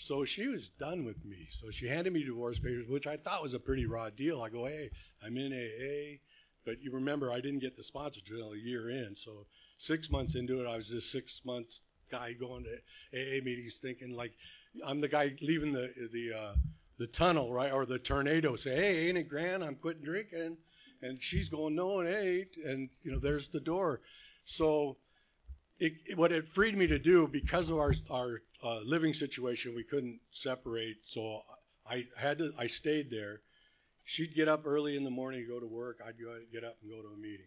So 0.00 0.24
she 0.24 0.46
was 0.48 0.68
done 0.80 1.04
with 1.04 1.24
me. 1.24 1.48
So 1.60 1.70
she 1.70 1.86
handed 1.86 2.12
me 2.12 2.24
divorce 2.24 2.58
papers, 2.58 2.88
which 2.88 3.06
I 3.06 3.16
thought 3.16 3.42
was 3.42 3.54
a 3.54 3.58
pretty 3.58 3.86
raw 3.86 4.10
deal. 4.10 4.42
I 4.42 4.48
go, 4.48 4.66
hey, 4.66 4.90
I'm 5.24 5.36
in 5.36 5.52
AA. 5.52 6.18
But 6.68 6.82
you 6.82 6.90
remember, 6.90 7.32
I 7.32 7.40
didn't 7.40 7.60
get 7.60 7.78
the 7.78 7.82
sponsor 7.82 8.20
until 8.28 8.52
a 8.52 8.58
year 8.58 8.90
in. 8.90 9.16
So 9.16 9.46
six 9.78 10.10
months 10.10 10.34
into 10.34 10.60
it, 10.60 10.68
I 10.68 10.76
was 10.76 10.90
this 10.90 11.10
six 11.10 11.40
months 11.42 11.80
guy 12.10 12.34
going 12.34 12.64
to 12.64 12.74
AA 13.14 13.42
meetings, 13.42 13.78
thinking 13.80 14.10
like 14.10 14.32
I'm 14.84 15.00
the 15.00 15.08
guy 15.08 15.34
leaving 15.40 15.72
the 15.72 15.90
the 16.12 16.38
uh, 16.38 16.54
the 16.98 17.06
tunnel, 17.06 17.50
right, 17.50 17.72
or 17.72 17.86
the 17.86 17.98
tornado. 17.98 18.54
Say, 18.56 18.76
hey, 18.76 19.08
ain't 19.08 19.16
it 19.16 19.30
grand? 19.30 19.64
I'm 19.64 19.76
quitting 19.76 20.04
drinking, 20.04 20.58
and 21.00 21.22
she's 21.22 21.48
going, 21.48 21.74
no, 21.74 22.00
it 22.00 22.14
ain't. 22.14 22.66
And 22.66 22.90
you 23.02 23.12
know, 23.12 23.18
there's 23.18 23.48
the 23.48 23.60
door. 23.60 24.02
So 24.44 24.98
it, 25.78 26.18
what 26.18 26.32
it 26.32 26.50
freed 26.50 26.76
me 26.76 26.86
to 26.88 26.98
do 26.98 27.26
because 27.26 27.70
of 27.70 27.78
our 27.78 27.94
our 28.10 28.42
uh, 28.62 28.80
living 28.80 29.14
situation, 29.14 29.74
we 29.74 29.84
couldn't 29.84 30.20
separate. 30.32 30.98
So 31.06 31.40
I 31.88 32.04
had 32.14 32.36
to. 32.38 32.52
I 32.58 32.66
stayed 32.66 33.10
there 33.10 33.40
she'd 34.08 34.34
get 34.34 34.48
up 34.48 34.66
early 34.66 34.96
in 34.96 35.04
the 35.04 35.10
morning 35.10 35.44
go 35.46 35.60
to 35.60 35.66
work. 35.66 35.98
I'd 36.04 36.18
go 36.18 36.34
get 36.50 36.64
up 36.64 36.76
and 36.82 36.90
go 36.90 37.02
to 37.02 37.14
a 37.14 37.16
meeting, 37.16 37.46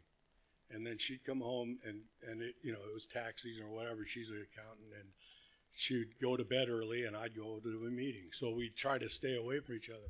and 0.69 0.85
then 0.85 0.97
she'd 0.97 1.25
come 1.25 1.41
home 1.41 1.79
and 1.85 2.01
and 2.29 2.41
it 2.41 2.55
you 2.63 2.71
know 2.71 2.79
it 2.87 2.93
was 2.93 3.07
taxis 3.07 3.59
or 3.59 3.67
whatever. 3.67 4.05
She's 4.07 4.29
an 4.29 4.45
accountant 4.53 4.93
and 4.93 5.09
she'd 5.75 6.09
go 6.21 6.37
to 6.37 6.43
bed 6.43 6.69
early 6.69 7.05
and 7.05 7.17
I'd 7.17 7.35
go 7.35 7.59
to 7.59 7.85
a 7.87 7.89
meeting. 7.89 8.29
So 8.31 8.51
we'd 8.51 8.75
try 8.75 8.99
to 8.99 9.09
stay 9.09 9.35
away 9.35 9.59
from 9.59 9.75
each 9.75 9.89
other. 9.89 10.07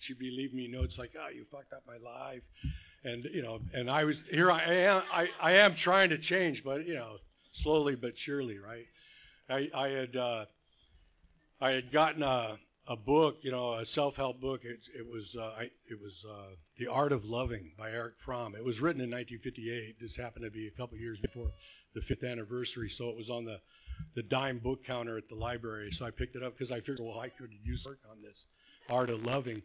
She'd 0.00 0.18
be 0.18 0.30
leaving 0.30 0.56
me 0.56 0.68
notes 0.68 0.98
like, 0.98 1.12
"Oh, 1.20 1.28
you 1.28 1.44
fucked 1.52 1.74
up 1.74 1.82
my 1.86 1.98
life," 1.98 2.42
and 3.04 3.24
you 3.24 3.42
know, 3.42 3.60
and 3.74 3.90
I 3.90 4.04
was 4.04 4.22
here. 4.30 4.50
I 4.50 4.62
am. 4.64 5.02
I, 5.12 5.28
I 5.38 5.52
am 5.52 5.74
trying 5.74 6.08
to 6.10 6.18
change, 6.18 6.64
but 6.64 6.86
you 6.86 6.94
know, 6.94 7.16
slowly 7.52 7.94
but 7.94 8.16
surely, 8.18 8.58
right? 8.58 8.86
I 9.50 9.68
I 9.74 9.88
had 9.88 10.16
uh, 10.16 10.46
I 11.60 11.72
had 11.72 11.92
gotten 11.92 12.22
a 12.22 12.58
a 12.88 12.96
book, 12.96 13.38
you 13.42 13.50
know, 13.50 13.74
a 13.74 13.86
self-help 13.86 14.40
book. 14.40 14.64
It, 14.64 14.80
it 14.96 15.06
was 15.08 15.36
uh, 15.38 15.52
I, 15.58 15.70
it 15.88 16.00
was 16.00 16.24
uh, 16.28 16.54
The 16.78 16.88
Art 16.88 17.12
of 17.12 17.24
Loving 17.24 17.72
by 17.78 17.90
Erich 17.90 18.14
Fromm. 18.18 18.54
It 18.54 18.64
was 18.64 18.80
written 18.80 19.00
in 19.00 19.10
1958. 19.10 19.96
This 20.00 20.16
happened 20.16 20.44
to 20.44 20.50
be 20.50 20.66
a 20.66 20.70
couple 20.70 20.98
years 20.98 21.20
before 21.20 21.48
the 21.94 22.00
fifth 22.00 22.24
anniversary, 22.24 22.88
so 22.88 23.08
it 23.08 23.16
was 23.16 23.30
on 23.30 23.44
the 23.44 23.60
the 24.14 24.22
dime 24.22 24.58
book 24.58 24.82
counter 24.84 25.18
at 25.18 25.28
the 25.28 25.34
library. 25.34 25.90
So 25.92 26.06
I 26.06 26.10
picked 26.10 26.34
it 26.34 26.42
up 26.42 26.54
because 26.56 26.72
I 26.72 26.80
figured, 26.80 27.00
well, 27.00 27.20
I 27.20 27.28
could 27.28 27.50
use 27.62 27.84
work 27.84 28.00
on 28.10 28.16
this 28.22 28.46
art 28.88 29.10
of 29.10 29.24
loving. 29.24 29.62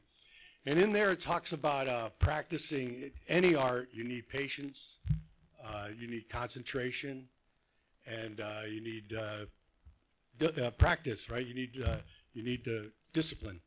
And 0.65 0.77
in 0.77 0.91
there, 0.91 1.11
it 1.11 1.21
talks 1.21 1.53
about 1.53 1.87
uh, 1.87 2.09
practicing 2.19 3.11
any 3.29 3.55
art. 3.55 3.89
You 3.93 4.03
need 4.03 4.27
patience, 4.27 4.97
uh, 5.65 5.87
you 5.97 6.07
need 6.07 6.27
concentration, 6.29 7.27
and 8.05 8.41
uh, 8.41 8.61
you 8.69 8.81
need 8.81 9.13
uh, 9.17 9.45
d- 10.37 10.69
practice, 10.77 11.29
right? 11.29 11.45
You 11.45 11.53
need 11.53 11.75
you 12.33 12.43
need 12.43 12.65
to 12.65 12.91
discipline. 13.15 13.59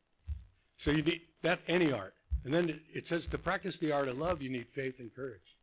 So 0.77 0.91
you 0.91 1.01
need 1.01 1.21
that 1.41 1.59
any 1.67 1.91
art. 1.91 2.13
And 2.45 2.53
then 2.53 2.79
it 2.93 3.05
says 3.05 3.27
to 3.27 3.37
practice 3.37 3.77
the 3.77 3.91
art 3.91 4.07
of 4.07 4.17
love, 4.17 4.41
you 4.41 4.49
need 4.49 4.67
faith 4.73 4.99
and 4.99 5.13
courage. 5.13 5.57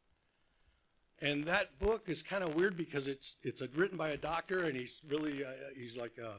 And 1.23 1.45
that 1.45 1.79
book 1.79 2.03
is 2.09 2.23
kind 2.23 2.45
of 2.45 2.55
weird 2.55 2.77
because 2.77 3.09
it's 3.09 3.37
it's 3.43 3.63
written 3.75 3.97
by 3.97 4.11
a 4.11 4.19
doctor, 4.19 4.65
and 4.65 4.77
he's 4.77 5.01
really 5.09 5.43
uh, 5.43 5.49
he's 5.75 5.97
like 5.97 6.19
a, 6.19 6.35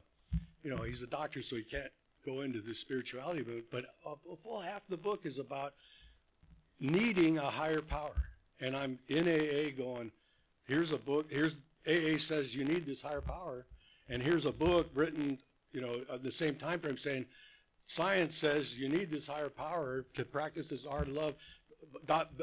you 0.64 0.70
know, 0.70 0.84
he's 0.84 1.02
a 1.02 1.08
doctor, 1.08 1.42
so 1.42 1.56
he 1.56 1.64
can't 1.64 1.92
go 2.24 2.42
into 2.42 2.62
the 2.62 2.76
spirituality 2.76 3.40
it, 3.48 3.72
but 3.72 3.86
a, 4.06 4.10
a 4.10 4.36
full 4.44 4.60
half 4.60 4.82
the 4.90 4.98
book 4.98 5.22
is 5.26 5.40
about 5.40 5.74
needing 6.80 7.38
a 7.38 7.50
higher 7.50 7.82
power. 7.82 8.30
And 8.60 8.76
I'm 8.76 9.00
in 9.08 9.28
AA 9.28 9.72
going, 9.76 10.12
here's 10.68 10.92
a 10.92 10.98
book, 10.98 11.26
here's 11.30 11.56
AA 11.88 12.18
says 12.18 12.54
you 12.54 12.66
need 12.66 12.86
this 12.86 13.02
higher 13.02 13.22
power, 13.22 13.66
and 14.10 14.22
here's 14.22 14.46
a 14.46 14.52
book 14.52 14.90
written, 14.94 15.40
you 15.78 15.84
know, 15.84 16.02
at 16.12 16.24
the 16.24 16.32
same 16.32 16.56
time 16.56 16.80
frame 16.80 16.98
saying 16.98 17.24
science 17.86 18.36
says 18.36 18.76
you 18.76 18.90
need 18.90 19.12
this 19.12 19.28
higher 19.28 19.48
power 19.48 20.08
to 20.16 20.26
practice 20.26 20.70
this 20.70 20.88
art 20.88 21.08
of 21.08 21.14
love. 21.14 21.36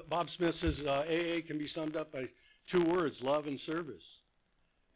Bob 0.09 0.31
Smith 0.31 0.55
says 0.55 0.83
uh, 0.83 1.05
AA 1.09 1.41
can 1.45 1.59
be 1.59 1.67
summed 1.67 1.97
up 1.97 2.13
by 2.13 2.29
two 2.69 2.85
words: 2.85 3.25
love 3.25 3.49
and 3.49 3.59
service. 3.59 4.21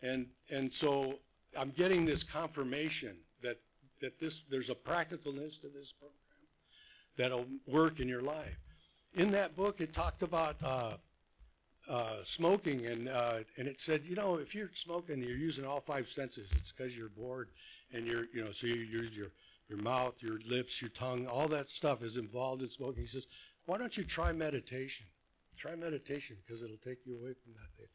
And 0.02 0.26
and 0.50 0.72
so 0.72 1.18
I'm 1.58 1.70
getting 1.70 2.04
this 2.04 2.22
confirmation 2.22 3.16
that 3.42 3.58
that 4.00 4.20
this 4.20 4.42
there's 4.48 4.70
a 4.70 4.76
practicalness 4.76 5.60
to 5.62 5.68
this 5.74 5.92
program 5.92 6.14
that'll 7.16 7.46
work 7.66 7.98
in 7.98 8.06
your 8.06 8.22
life. 8.22 8.56
In 9.14 9.32
that 9.32 9.56
book, 9.56 9.80
it 9.80 9.92
talked 9.92 10.22
about 10.22 10.54
uh, 10.62 10.92
uh, 11.88 12.18
smoking, 12.22 12.86
and 12.86 13.08
uh, 13.08 13.38
and 13.56 13.66
it 13.66 13.80
said, 13.80 14.02
you 14.04 14.14
know, 14.14 14.36
if 14.36 14.54
you're 14.54 14.70
smoking, 14.76 15.22
you're 15.22 15.36
using 15.36 15.64
all 15.64 15.80
five 15.80 16.08
senses. 16.08 16.48
It's 16.52 16.70
because 16.70 16.96
you're 16.96 17.08
bored, 17.08 17.48
and 17.92 18.06
you're, 18.06 18.24
you 18.34 18.44
know, 18.44 18.52
so 18.52 18.66
you 18.66 18.74
use 18.74 19.16
your 19.16 19.28
your 19.68 19.78
mouth, 19.82 20.14
your 20.20 20.38
lips, 20.46 20.80
your 20.80 20.90
tongue, 20.90 21.26
all 21.26 21.46
that 21.48 21.68
stuff 21.68 22.02
is 22.02 22.16
involved 22.16 22.62
in 22.62 22.70
smoking. 22.70 23.02
He 23.02 23.08
says, 23.08 23.26
why 23.66 23.76
don't 23.76 23.94
you 23.96 24.04
try 24.04 24.32
meditation? 24.32 25.04
Try 25.58 25.74
meditation 25.74 26.36
because 26.46 26.62
it'll 26.62 26.78
take 26.78 26.98
you 27.04 27.16
away 27.16 27.34
from 27.44 27.52
that. 27.52 27.68
Thing. 27.76 27.86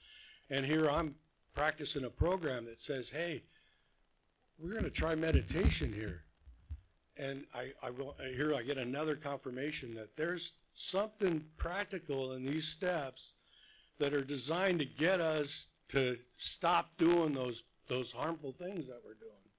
And 0.52 0.66
here 0.66 0.88
I'm 0.88 1.16
practicing 1.56 2.06
a 2.06 2.10
program 2.12 2.66
that 2.66 2.80
says, 2.80 3.10
hey, 3.10 3.42
we're 4.60 4.72
going 4.72 4.84
to 4.84 4.92
try 4.92 5.16
meditation 5.16 5.92
here. 5.92 6.22
And 7.18 7.46
I, 7.56 7.72
I 7.82 7.90
will, 7.90 8.16
here 8.36 8.54
I 8.54 8.62
get 8.62 8.78
another 8.78 9.16
confirmation 9.16 9.96
that 9.96 10.16
there's 10.16 10.54
something 10.76 11.44
practical 11.58 12.34
in 12.34 12.46
these 12.46 12.68
steps 12.68 13.34
that 14.00 14.14
are 14.14 14.24
designed 14.24 14.80
to 14.80 14.86
get 14.86 15.22
us 15.22 15.68
to 15.90 16.18
stop 16.38 16.90
doing 16.98 17.34
those 17.34 17.64
those 17.88 18.12
harmful 18.12 18.54
things 18.58 18.88
that 18.88 19.02
we're 19.06 19.14
doing. 19.16 19.53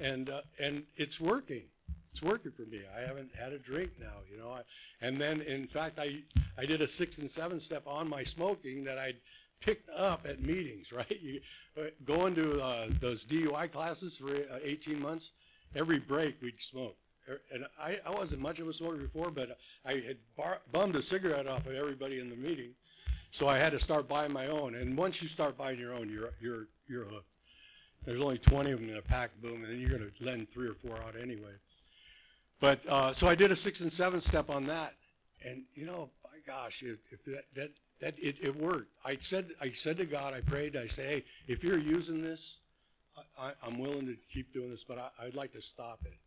And 0.00 0.30
uh, 0.30 0.40
and 0.58 0.82
it's 0.96 1.20
working. 1.20 1.62
It's 2.12 2.22
working 2.22 2.50
for 2.52 2.62
me. 2.62 2.80
I 2.96 3.06
haven't 3.06 3.30
had 3.34 3.52
a 3.52 3.58
drink 3.58 3.92
now, 4.00 4.16
you 4.30 4.38
know. 4.38 4.50
I, 4.50 4.62
and 5.00 5.16
then, 5.16 5.42
in 5.42 5.66
fact, 5.66 5.98
I 5.98 6.22
I 6.58 6.64
did 6.64 6.82
a 6.82 6.88
six 6.88 7.18
and 7.18 7.30
seven 7.30 7.60
step 7.60 7.86
on 7.86 8.08
my 8.08 8.24
smoking 8.24 8.84
that 8.84 8.98
I'd 8.98 9.16
picked 9.60 9.88
up 9.90 10.26
at 10.28 10.40
meetings. 10.40 10.92
Right, 11.00 11.20
you, 11.20 11.40
uh, 11.78 11.90
going 12.04 12.34
to 12.34 12.60
uh, 12.60 12.88
those 13.00 13.24
DUI 13.24 13.70
classes 13.70 14.16
for 14.16 14.34
uh, 14.34 14.58
18 14.62 15.00
months. 15.00 15.32
Every 15.76 15.98
break 16.00 16.40
we'd 16.42 16.60
smoke. 16.60 16.96
Er, 17.28 17.40
and 17.52 17.64
I, 17.80 17.98
I 18.04 18.10
wasn't 18.10 18.40
much 18.40 18.58
of 18.58 18.68
a 18.68 18.72
smoker 18.72 18.96
before, 18.96 19.30
but 19.30 19.56
I 19.84 19.92
had 19.92 20.16
bar, 20.36 20.60
bummed 20.72 20.96
a 20.96 21.02
cigarette 21.02 21.46
off 21.46 21.66
of 21.66 21.74
everybody 21.74 22.18
in 22.18 22.28
the 22.28 22.36
meeting. 22.36 22.70
So 23.30 23.46
I 23.46 23.56
had 23.58 23.70
to 23.70 23.80
start 23.80 24.08
buying 24.08 24.32
my 24.32 24.48
own. 24.48 24.74
And 24.74 24.96
once 24.96 25.22
you 25.22 25.28
start 25.28 25.56
buying 25.56 25.78
your 25.78 25.94
own, 25.94 26.10
you're 26.10 26.32
you're 26.40 26.66
you're 26.88 27.04
hooked. 27.04 27.28
There's 28.04 28.20
only 28.20 28.38
20 28.38 28.70
of 28.72 28.80
them 28.80 28.90
in 28.90 28.96
a 28.96 29.02
pack, 29.02 29.30
boom, 29.42 29.62
and 29.62 29.72
then 29.72 29.80
you're 29.80 29.90
going 29.90 30.10
to 30.10 30.24
lend 30.24 30.50
three 30.50 30.68
or 30.68 30.74
four 30.74 30.96
out 30.96 31.14
anyway. 31.20 31.52
But 32.60 32.84
uh, 32.86 33.12
so 33.12 33.26
I 33.26 33.34
did 33.34 33.52
a 33.52 33.56
six 33.56 33.80
and 33.80 33.92
seven 33.92 34.20
step 34.20 34.50
on 34.50 34.64
that, 34.64 34.94
and 35.44 35.62
you 35.74 35.86
know, 35.86 36.10
my 36.24 36.38
gosh, 36.46 36.82
if, 36.82 36.98
if 37.10 37.24
that 37.24 37.44
that 37.56 37.70
that 38.00 38.14
it, 38.18 38.36
it 38.42 38.54
worked. 38.54 38.92
I 39.04 39.16
said 39.20 39.50
I 39.60 39.72
said 39.72 39.96
to 39.98 40.04
God, 40.04 40.34
I 40.34 40.40
prayed, 40.40 40.76
I 40.76 40.86
say, 40.86 41.06
hey, 41.06 41.24
if 41.48 41.64
you're 41.64 41.78
using 41.78 42.22
this, 42.22 42.58
I, 43.38 43.52
I'm 43.66 43.78
willing 43.78 44.06
to 44.06 44.16
keep 44.32 44.52
doing 44.52 44.70
this, 44.70 44.84
but 44.86 44.98
I, 44.98 45.26
I'd 45.26 45.34
like 45.34 45.52
to 45.54 45.62
stop 45.62 46.00
it. 46.04 46.18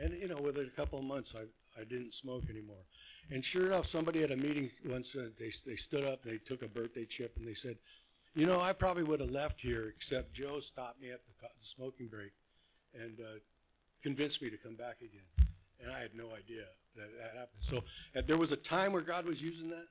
And 0.00 0.12
you 0.20 0.28
know, 0.28 0.40
within 0.40 0.66
a 0.66 0.76
couple 0.76 0.98
of 0.98 1.04
months, 1.04 1.34
I 1.36 1.44
I 1.80 1.84
didn't 1.84 2.14
smoke 2.14 2.44
anymore. 2.50 2.84
And 3.30 3.44
sure 3.44 3.66
enough, 3.66 3.86
somebody 3.86 4.22
at 4.22 4.30
a 4.30 4.36
meeting 4.36 4.70
once, 4.86 5.14
uh, 5.16 5.28
they, 5.38 5.52
they 5.66 5.76
stood 5.76 6.04
up, 6.04 6.22
they 6.22 6.38
took 6.38 6.62
a 6.62 6.68
birthday 6.68 7.04
chip, 7.04 7.36
and 7.36 7.46
they 7.46 7.54
said, 7.54 7.76
you 8.36 8.44
know, 8.44 8.60
I 8.60 8.74
probably 8.74 9.02
would 9.02 9.20
have 9.20 9.30
left 9.30 9.60
here, 9.60 9.92
except 9.96 10.34
Joe 10.34 10.60
stopped 10.60 11.00
me 11.00 11.10
at 11.10 11.20
the, 11.26 11.48
smoking 11.60 12.06
break 12.06 12.32
and 12.94 13.18
uh, 13.18 13.38
convinced 14.02 14.42
me 14.42 14.50
to 14.50 14.58
come 14.58 14.74
back 14.74 14.98
again. 15.00 15.48
And 15.82 15.90
I 15.90 16.00
had 16.00 16.14
no 16.14 16.26
idea 16.26 16.64
that 16.96 17.08
that 17.18 17.30
happened. 17.30 17.60
So 17.60 17.78
uh, 18.14 18.22
there 18.26 18.36
was 18.36 18.52
a 18.52 18.56
time 18.56 18.92
where 18.92 19.02
God 19.02 19.24
was 19.24 19.42
using 19.42 19.70
that, 19.70 19.86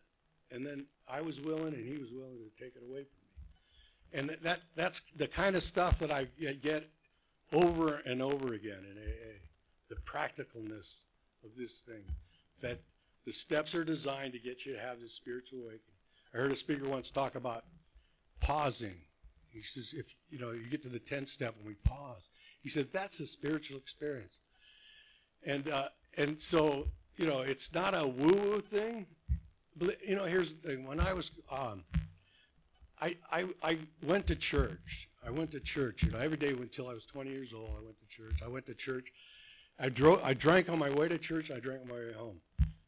and 0.52 0.66
then 0.66 0.86
I 1.08 1.22
was 1.22 1.42
willing, 1.42 1.74
and 1.74 1.86
He 1.86 1.98
was 1.98 2.12
willing 2.12 2.38
to 2.38 2.64
take 2.64 2.76
it 2.76 2.84
away 2.88 3.04
from 3.04 3.20
me. 3.24 4.30
And 4.30 4.38
that 4.44 4.62
that's 4.76 5.02
the 5.18 5.28
kind 5.28 5.56
of 5.56 5.64
stuff 5.64 5.98
that 6.00 6.12
I 6.12 6.26
get 6.62 6.88
over 7.52 7.96
and 8.06 8.22
over 8.22 8.54
again 8.54 8.86
in 8.92 8.98
AA. 8.98 9.40
The 9.90 9.96
practicalness 9.96 10.88
of 11.44 11.50
this 11.58 11.80
thing. 11.80 12.04
That 12.62 12.80
the 13.26 13.34
steps 13.34 13.74
are 13.76 13.84
designed 13.84 14.34
to 14.34 14.40
get 14.40 14.66
you 14.66 14.74
to 14.74 14.80
have 14.80 15.02
this 15.02 15.14
spiritual 15.14 15.60
awakening. 15.62 15.82
I 16.34 16.38
heard 16.38 16.52
a 16.52 16.56
speaker 16.56 16.88
once 16.88 17.12
talk 17.12 17.36
about 17.36 17.66
pausing. 18.46 18.96
He 19.50 19.64
says, 19.64 19.94
if 19.98 20.06
you 20.30 20.38
know, 20.40 20.52
you 20.52 20.68
get 20.70 20.84
to 20.84 20.90
the 20.90 21.00
10th 21.00 21.30
step 21.30 21.56
and 21.58 21.66
we 21.68 21.74
pause. 21.84 22.22
He 22.62 22.70
said 22.70 22.88
that's 22.94 23.20
a 23.20 23.28
spiritual 23.28 23.78
experience. 23.78 24.40
And 25.46 25.70
uh, 25.70 25.90
and 26.18 26.40
so 26.40 26.88
you 27.18 27.28
know, 27.28 27.42
it's 27.42 27.74
not 27.74 27.96
a 27.96 28.06
woo-woo 28.06 28.62
thing. 28.62 29.08
But, 29.78 29.98
You 30.08 30.16
know, 30.16 30.26
here's 30.26 30.54
the 30.54 30.68
thing. 30.68 30.86
When 30.86 31.00
I 31.00 31.14
was, 31.14 31.32
um, 31.52 31.84
I, 33.02 33.18
I 33.32 33.48
I 33.64 33.80
went 34.06 34.28
to 34.28 34.36
church. 34.36 35.10
I 35.26 35.32
went 35.32 35.52
to 35.52 35.60
church. 35.62 36.04
You 36.04 36.12
know, 36.12 36.20
every 36.20 36.38
day 36.38 36.50
until 36.50 36.90
I 36.90 36.94
was 36.94 37.06
20 37.06 37.32
years 37.32 37.54
old, 37.54 37.72
I 37.78 37.84
went 37.84 37.98
to 38.00 38.08
church. 38.08 38.40
I 38.44 38.48
went 38.50 38.66
to 38.68 38.74
church. 38.76 39.08
I 39.80 39.90
drove. 39.90 40.22
I 40.24 40.34
drank 40.34 40.70
on 40.70 40.80
my 40.80 40.92
way 40.92 41.08
to 41.10 41.18
church. 41.18 41.52
I 41.52 41.60
drank 41.60 41.82
on 41.84 41.88
my 41.90 41.96
way 41.96 42.14
home. 42.14 42.40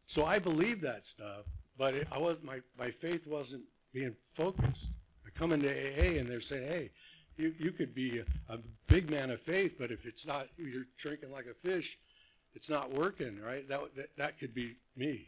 So 0.07 0.25
I 0.25 0.39
believed 0.39 0.81
that 0.83 1.05
stuff, 1.05 1.45
but 1.77 1.95
it, 1.95 2.07
I 2.11 2.19
was 2.19 2.37
my 2.43 2.61
my 2.77 2.91
faith 2.91 3.27
wasn't 3.27 3.63
being 3.93 4.15
focused. 4.35 4.86
I 5.37 5.39
come 5.39 5.51
into 5.51 5.69
AA 5.69 6.19
and 6.19 6.27
they're 6.27 6.41
saying, 6.41 6.67
hey, 6.67 6.89
you 7.37 7.53
you 7.59 7.71
could 7.71 7.93
be 7.93 8.19
a, 8.19 8.53
a 8.53 8.57
big 8.87 9.09
man 9.09 9.29
of 9.29 9.41
faith, 9.41 9.75
but 9.79 9.91
if 9.91 10.05
it's 10.05 10.25
not, 10.25 10.47
you're 10.57 10.85
drinking 11.01 11.31
like 11.31 11.45
a 11.45 11.53
fish, 11.67 11.97
it's 12.53 12.69
not 12.69 12.91
working, 12.93 13.39
right? 13.41 13.67
That 13.69 13.95
that, 13.95 14.09
that 14.17 14.39
could 14.39 14.53
be 14.53 14.75
me. 14.95 15.27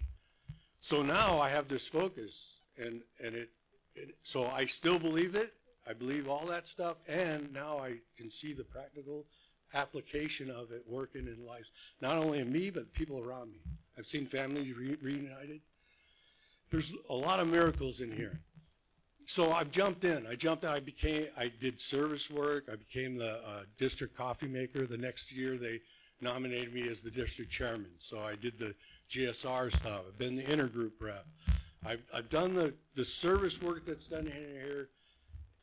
So 0.81 1.03
now 1.03 1.39
I 1.39 1.49
have 1.49 1.67
this 1.67 1.87
focus, 1.87 2.33
and 2.77 3.01
and 3.23 3.35
it, 3.35 3.49
it 3.95 4.15
so 4.23 4.45
I 4.45 4.65
still 4.65 4.99
believe 4.99 5.35
it. 5.35 5.53
I 5.87 5.93
believe 5.93 6.27
all 6.27 6.45
that 6.47 6.67
stuff, 6.67 6.97
and 7.07 7.51
now 7.53 7.79
I 7.79 7.95
can 8.17 8.29
see 8.29 8.53
the 8.53 8.63
practical 8.63 9.25
application 9.73 10.49
of 10.49 10.71
it 10.71 10.83
working 10.87 11.27
in 11.27 11.45
lives, 11.45 11.69
not 12.01 12.17
only 12.17 12.39
in 12.39 12.51
me 12.51 12.69
but 12.69 12.91
people 12.93 13.19
around 13.19 13.51
me. 13.51 13.59
I've 13.97 14.07
seen 14.07 14.25
families 14.25 14.75
re- 14.75 14.97
reunited. 15.01 15.61
There's 16.71 16.93
a 17.09 17.13
lot 17.15 17.39
of 17.39 17.47
miracles 17.47 18.01
in 18.01 18.11
here. 18.11 18.39
So 19.29 19.51
I 19.51 19.63
jumped 19.63 20.05
in. 20.05 20.25
I 20.25 20.33
jumped 20.33 20.63
in. 20.63 20.71
I 20.71 20.79
became. 20.79 21.27
I 21.37 21.51
did 21.61 21.79
service 21.79 22.31
work. 22.31 22.63
I 22.67 22.75
became 22.75 23.15
the 23.15 23.35
uh, 23.35 23.61
district 23.77 24.17
coffee 24.17 24.47
maker. 24.47 24.87
The 24.87 24.97
next 24.97 25.31
year 25.31 25.55
they 25.55 25.81
nominated 26.19 26.73
me 26.73 26.89
as 26.89 27.01
the 27.01 27.11
district 27.11 27.51
chairman. 27.51 27.91
So 27.99 28.19
I 28.21 28.33
did 28.33 28.57
the 28.57 28.73
GSR 29.11 29.71
stuff. 29.75 30.01
I've 30.07 30.17
been 30.17 30.35
the 30.35 30.43
intergroup 30.43 30.93
rep. 30.99 31.27
I've, 31.85 32.01
I've 32.11 32.31
done 32.31 32.55
the, 32.55 32.73
the 32.95 33.05
service 33.05 33.61
work 33.61 33.85
that's 33.85 34.07
done 34.07 34.25
here 34.25 34.89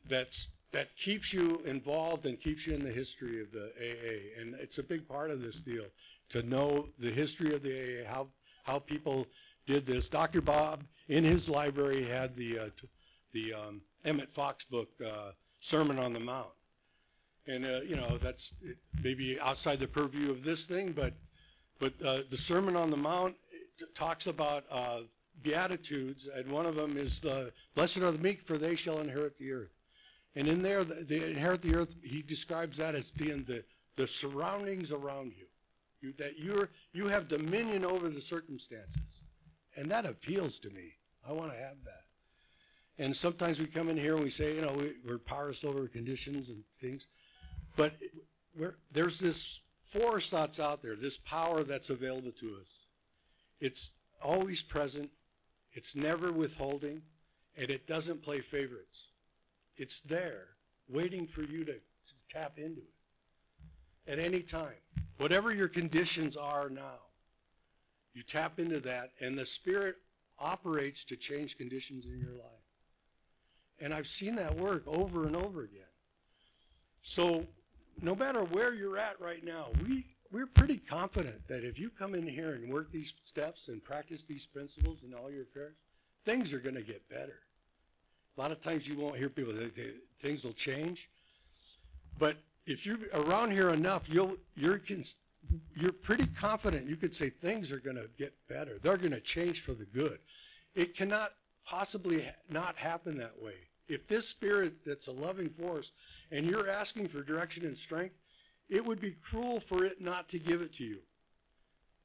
that's 0.09 0.47
that 0.71 0.95
keeps 0.95 1.33
you 1.33 1.61
involved 1.65 2.25
and 2.25 2.39
keeps 2.39 2.65
you 2.65 2.73
in 2.73 2.85
the 2.85 2.91
history 2.91 3.41
of 3.41 3.51
the 3.51 3.65
AA. 3.81 4.41
And 4.41 4.55
it's 4.61 4.77
a 4.77 4.83
big 4.83 5.05
part 5.09 5.29
of 5.29 5.41
this 5.41 5.57
deal 5.57 5.85
to 6.29 6.41
know 6.41 6.87
the 6.99 7.11
history 7.11 7.53
of 7.53 7.63
the 7.63 8.05
AA, 8.05 8.09
how 8.09 8.27
how 8.63 8.79
people 8.79 9.27
did 9.65 9.85
this. 9.85 10.07
Dr. 10.07 10.39
Bob 10.41 10.85
in 11.09 11.25
his 11.25 11.49
library 11.49 12.05
had 12.05 12.33
the 12.37 12.59
uh, 12.59 12.65
t- 12.79 12.87
the 13.33 13.53
um, 13.53 13.81
Emmett 14.05 14.33
Fox 14.33 14.63
book, 14.65 14.89
uh, 15.05 15.31
Sermon 15.59 15.99
on 15.99 16.13
the 16.13 16.19
Mount, 16.19 16.47
and 17.47 17.65
uh, 17.65 17.81
you 17.81 17.95
know 17.95 18.17
that's 18.21 18.53
maybe 19.03 19.39
outside 19.39 19.79
the 19.79 19.87
purview 19.87 20.31
of 20.31 20.43
this 20.43 20.65
thing, 20.65 20.91
but 20.91 21.13
but 21.79 21.93
uh, 22.05 22.21
the 22.29 22.37
Sermon 22.37 22.75
on 22.75 22.89
the 22.89 22.97
Mount 22.97 23.35
talks 23.95 24.27
about 24.27 24.65
uh, 24.71 25.01
beatitudes, 25.43 26.27
and 26.33 26.51
one 26.51 26.65
of 26.65 26.75
them 26.75 26.97
is 26.97 27.19
the 27.19 27.51
blessed 27.75 27.97
are 27.97 28.11
the 28.11 28.17
meek, 28.17 28.41
for 28.47 28.57
they 28.57 28.75
shall 28.75 28.99
inherit 28.99 29.37
the 29.37 29.51
earth. 29.51 29.71
And 30.35 30.47
in 30.47 30.61
there, 30.61 30.83
the, 30.83 31.03
the 31.03 31.29
inherit 31.29 31.61
the 31.61 31.75
earth, 31.75 31.95
he 32.03 32.21
describes 32.21 32.77
that 32.77 32.95
as 32.95 33.11
being 33.11 33.43
the 33.43 33.63
the 33.97 34.07
surroundings 34.07 34.91
around 34.91 35.33
you. 35.37 35.45
You, 35.99 36.13
that 36.19 36.37
you're, 36.37 36.69
you 36.93 37.07
have 37.07 37.27
dominion 37.27 37.83
over 37.83 38.07
the 38.07 38.21
circumstances. 38.21 39.23
And 39.75 39.91
that 39.91 40.05
appeals 40.05 40.59
to 40.59 40.69
me. 40.69 40.93
I 41.27 41.33
want 41.33 41.51
to 41.51 41.57
have 41.57 41.75
that. 41.83 42.06
And 42.99 43.15
sometimes 43.15 43.59
we 43.59 43.67
come 43.67 43.89
in 43.89 43.97
here 43.97 44.15
and 44.15 44.23
we 44.23 44.29
say, 44.29 44.55
you 44.55 44.61
know, 44.61 44.73
we, 44.73 44.93
we're 45.05 45.19
powerless 45.19 45.63
over 45.63 45.87
conditions 45.87 46.49
and 46.49 46.63
things. 46.81 47.05
But 47.75 47.93
there's 48.91 49.19
this 49.19 49.59
force 49.91 50.31
that's 50.31 50.59
out 50.59 50.81
there, 50.81 50.95
this 50.95 51.17
power 51.17 51.63
that's 51.63 51.89
available 51.91 52.31
to 52.39 52.55
us. 52.59 52.67
It's 53.59 53.91
always 54.23 54.61
present. 54.61 55.09
It's 55.73 55.95
never 55.95 56.31
withholding. 56.31 57.01
And 57.55 57.69
it 57.69 57.87
doesn't 57.87 58.23
play 58.23 58.41
favorites. 58.41 59.05
It's 59.77 60.01
there, 60.01 60.47
waiting 60.89 61.27
for 61.27 61.41
you 61.41 61.65
to, 61.65 61.73
to 61.73 62.13
tap 62.29 62.57
into 62.57 62.81
it 62.81 64.11
at 64.11 64.19
any 64.19 64.41
time. 64.41 64.73
Whatever 65.17 65.53
your 65.53 65.67
conditions 65.67 66.35
are 66.35 66.69
now, 66.69 66.99
you 68.13 68.23
tap 68.23 68.59
into 68.59 68.79
that, 68.81 69.11
and 69.19 69.37
the 69.37 69.45
Spirit 69.45 69.95
operates 70.39 71.03
to 71.05 71.15
change 71.15 71.57
conditions 71.57 72.05
in 72.05 72.19
your 72.19 72.33
life. 72.33 72.66
And 73.79 73.93
I've 73.93 74.07
seen 74.07 74.35
that 74.35 74.55
work 74.57 74.83
over 74.87 75.25
and 75.25 75.35
over 75.35 75.63
again. 75.63 75.81
So 77.01 77.45
no 78.01 78.15
matter 78.15 78.43
where 78.43 78.73
you're 78.73 78.97
at 78.97 79.19
right 79.21 79.43
now, 79.43 79.67
we, 79.85 80.05
we're 80.31 80.47
pretty 80.47 80.77
confident 80.77 81.47
that 81.47 81.63
if 81.63 81.79
you 81.79 81.89
come 81.89 82.15
in 82.15 82.27
here 82.27 82.53
and 82.53 82.71
work 82.71 82.91
these 82.91 83.13
steps 83.23 83.67
and 83.67 83.83
practice 83.83 84.23
these 84.27 84.45
principles 84.45 84.99
in 85.05 85.13
all 85.13 85.31
your 85.31 85.43
affairs, 85.43 85.75
things 86.25 86.53
are 86.53 86.59
going 86.59 86.75
to 86.75 86.81
get 86.81 87.07
better. 87.09 87.39
A 88.37 88.41
lot 88.41 88.51
of 88.51 88.61
times 88.61 88.87
you 88.87 88.97
won't 88.97 89.17
hear 89.17 89.29
people 89.29 89.53
that 89.53 89.71
things 90.21 90.43
will 90.43 90.53
change. 90.53 91.09
But 92.19 92.37
if 92.65 92.85
you're 92.85 92.99
around 93.13 93.51
here 93.51 93.69
enough, 93.69 94.03
you'll, 94.07 94.37
you're, 94.55 94.81
you're 95.75 95.91
pretty 95.91 96.27
confident 96.39 96.87
you 96.87 96.97
could 96.97 97.15
say 97.15 97.29
things 97.29 97.71
are 97.71 97.79
going 97.79 97.95
to 97.95 98.09
get 98.17 98.33
better. 98.49 98.79
They're 98.81 98.97
going 98.97 99.11
to 99.11 99.21
change 99.21 99.61
for 99.61 99.73
the 99.73 99.85
good. 99.85 100.19
It 100.75 100.95
cannot 100.95 101.31
possibly 101.65 102.29
not 102.49 102.75
happen 102.75 103.17
that 103.17 103.41
way. 103.41 103.55
If 103.87 104.07
this 104.07 104.27
spirit 104.27 104.73
that's 104.85 105.07
a 105.07 105.11
loving 105.11 105.49
force 105.49 105.91
and 106.31 106.45
you're 106.45 106.69
asking 106.69 107.07
for 107.07 107.21
direction 107.21 107.65
and 107.65 107.77
strength, 107.77 108.15
it 108.69 108.85
would 108.85 108.99
be 108.99 109.15
cruel 109.23 109.61
for 109.61 109.85
it 109.85 110.01
not 110.01 110.27
to 110.29 110.39
give 110.39 110.61
it 110.61 110.73
to 110.75 110.83
you. 110.83 110.97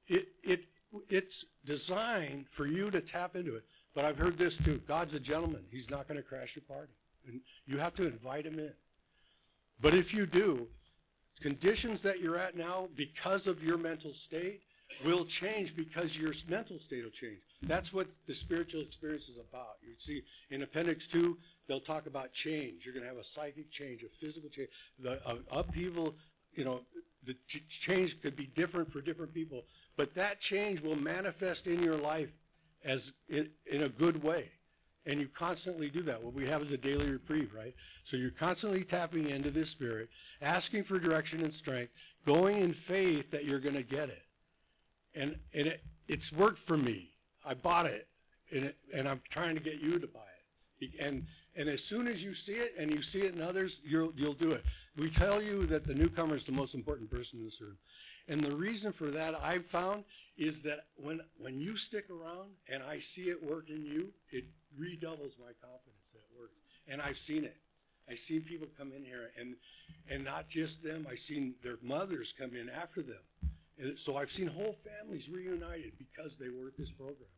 It, 0.07 0.29
it, 0.43 0.65
it's 1.09 1.45
designed 1.65 2.47
for 2.53 2.67
you 2.67 2.91
to 2.91 3.01
tap 3.01 3.35
into 3.35 3.57
it. 3.57 3.65
But 3.95 4.05
I've 4.05 4.19
heard 4.19 4.39
this 4.39 4.57
too. 4.57 4.81
God's 4.87 5.15
a 5.15 5.21
gentleman. 5.21 5.65
He's 5.71 5.91
not 5.91 6.09
going 6.09 6.17
to 6.17 6.23
crash 6.23 6.57
your 6.57 6.63
party. 6.63 6.93
And 7.27 7.41
you 7.67 7.79
have 7.79 7.95
to 7.95 8.07
invite 8.07 8.47
him 8.47 8.59
in. 8.59 8.73
But 9.81 9.95
if 9.95 10.15
you 10.15 10.27
do, 10.27 10.69
conditions 11.41 12.01
that 12.03 12.21
you're 12.21 12.39
at 12.39 12.57
now 12.57 12.89
because 12.95 13.47
of 13.47 13.63
your 13.63 13.77
mental 13.77 14.15
state 14.15 14.63
will 15.05 15.25
change 15.25 15.75
because 15.77 16.17
your 16.17 16.33
mental 16.49 16.79
state 16.79 17.05
will 17.05 17.11
change. 17.11 17.39
That's 17.63 17.93
what 17.93 18.09
the 18.27 18.35
spiritual 18.35 18.81
experience 18.81 19.29
is 19.29 19.39
about. 19.39 19.77
You 19.83 19.95
see, 19.99 20.23
in 20.51 20.63
Appendix 20.63 21.07
2, 21.07 21.37
they'll 21.69 21.81
talk 21.81 22.07
about 22.07 22.33
change. 22.33 22.85
You're 22.85 22.95
going 22.95 23.05
to 23.05 23.09
have 23.09 23.19
a 23.19 23.25
psychic 23.25 23.71
change, 23.71 24.03
a 24.03 24.25
physical 24.25 24.51
change, 24.51 24.69
the 24.99 25.25
uh, 25.27 25.37
upheaval. 25.51 26.15
You 26.55 26.65
know, 26.65 26.81
the 27.25 27.35
ch- 27.47 27.65
change 27.69 28.21
could 28.21 28.37
be 28.37 28.47
different 28.47 28.93
for 28.93 29.01
different 29.01 29.33
people, 29.33 29.65
but 29.97 30.15
that 30.15 30.41
change 30.41 30.81
will 30.81 30.97
manifest 30.97 31.67
in 31.67 31.83
your 31.83 31.97
life 31.97 32.31
as 32.85 33.13
in, 33.29 33.49
in 33.67 33.83
a 33.83 33.89
good 33.89 34.23
way. 34.23 34.51
And 35.05 35.21
you 35.21 35.29
constantly 35.29 35.91
do 35.91 36.03
that. 36.03 36.23
What 36.23 36.33
we 36.33 36.47
have 36.47 36.63
is 36.63 36.71
a 36.71 36.77
daily 36.77 37.11
reprieve, 37.11 37.53
right? 37.55 37.75
So 38.05 38.17
you're 38.17 38.31
constantly 38.31 38.85
tapping 38.85 39.31
into 39.31 39.51
this 39.51 39.69
spirit, 39.69 40.09
asking 40.41 40.85
for 40.85 40.99
direction 40.99 41.43
and 41.43 41.53
strength, 41.53 41.93
going 42.25 42.59
in 42.59 42.73
faith 42.73 43.31
that 43.33 43.45
you're 43.45 43.59
going 43.59 43.75
to 43.75 43.83
get 43.83 44.09
it. 44.09 44.23
And, 45.15 45.37
and 45.55 45.69
it, 45.69 45.83
it's 46.09 46.33
worked 46.33 46.59
for 46.59 46.77
me. 46.77 47.11
I 47.45 47.55
bought 47.55 47.87
it 47.87 48.09
and, 48.53 48.65
it, 48.67 48.77
and 48.95 49.09
I'm 49.09 49.21
trying 49.31 49.55
to 49.57 49.63
get 49.63 49.81
you 49.81 49.99
to 49.99 50.07
buy 50.07 50.21
it. 50.21 50.91
And, 51.01 51.27
and 51.55 51.69
as 51.69 51.83
soon 51.83 52.09
as 52.09 52.25
you 52.25 52.35
see 52.35 52.55
it 52.55 52.75
and 52.79 52.93
you 52.93 53.03
see 53.03 53.21
it 53.21 53.35
in 53.35 53.41
others, 53.41 53.81
you'll, 53.85 54.13
you'll 54.17 54.35
do 54.35 54.51
it. 54.51 54.65
We 54.97 55.11
tell 55.11 55.41
you 55.41 55.65
that 55.67 55.87
the 55.87 55.95
newcomer 55.95 56.35
is 56.35 56.45
the 56.45 56.53
most 56.53 56.75
important 56.75 57.11
person 57.11 57.39
in 57.39 57.45
this 57.45 57.61
room. 57.61 57.77
And 58.29 58.43
the 58.43 58.55
reason 58.55 58.93
for 58.93 59.11
that 59.11 59.35
I've 59.41 59.67
found 59.67 60.05
is 60.37 60.63
that 60.63 60.87
when, 60.97 61.21
when 61.39 61.61
you 61.61 61.77
stick 61.77 62.07
around 62.11 62.51
and 62.69 62.83
I 62.83 62.99
see 62.99 63.31
it 63.31 63.43
work 63.43 63.69
in 63.69 63.85
you, 63.85 64.09
it 64.31 64.45
redoubles 64.77 65.35
my 65.39 65.53
confidence 65.61 66.07
that 66.13 66.21
it 66.21 66.39
works. 66.39 66.55
And 66.89 67.01
I've 67.01 67.19
seen 67.19 67.45
it. 67.45 67.57
I've 68.09 68.19
seen 68.19 68.43
people 68.43 68.67
come 68.77 68.93
in 68.93 69.05
here 69.05 69.31
and, 69.39 69.55
and 70.11 70.25
not 70.25 70.49
just 70.49 70.83
them, 70.83 71.07
I've 71.11 71.21
seen 71.21 71.55
their 71.63 71.79
mothers 71.83 72.35
come 72.37 72.57
in 72.57 72.69
after 72.69 73.03
them. 73.03 73.23
And 73.83 73.99
so 73.99 74.17
I've 74.17 74.31
seen 74.31 74.47
whole 74.47 74.77
families 74.85 75.29
reunited 75.29 75.93
because 75.99 76.37
they 76.37 76.49
work 76.49 76.77
this 76.79 76.91
program. 76.91 77.29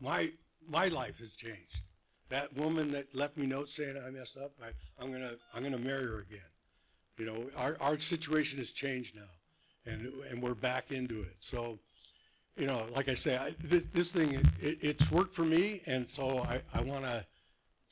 My, 0.00 0.30
my 0.68 0.88
life 0.88 1.18
has 1.18 1.34
changed. 1.34 1.80
That 2.28 2.54
woman 2.54 2.88
that 2.88 3.14
left 3.14 3.38
me 3.38 3.46
notes 3.46 3.74
saying 3.74 3.96
I 3.96 4.10
messed 4.10 4.36
up, 4.36 4.52
I, 4.62 4.68
I'm 5.02 5.10
gonna 5.10 5.32
I'm 5.54 5.62
gonna 5.62 5.78
marry 5.78 6.04
her 6.04 6.18
again. 6.18 6.40
You 7.16 7.24
know, 7.24 7.50
our 7.56 7.78
our 7.80 7.98
situation 7.98 8.58
has 8.58 8.70
changed 8.70 9.16
now, 9.16 9.90
and 9.90 10.12
and 10.30 10.42
we're 10.42 10.54
back 10.54 10.92
into 10.92 11.22
it. 11.22 11.36
So, 11.40 11.78
you 12.58 12.66
know, 12.66 12.86
like 12.94 13.08
I 13.08 13.14
say, 13.14 13.38
I, 13.38 13.54
this, 13.64 13.86
this 13.94 14.12
thing 14.12 14.34
it, 14.60 14.78
it's 14.82 15.10
worked 15.10 15.34
for 15.34 15.44
me, 15.44 15.80
and 15.86 16.08
so 16.08 16.40
I 16.40 16.60
I 16.74 16.82
want 16.82 17.04
to 17.04 17.24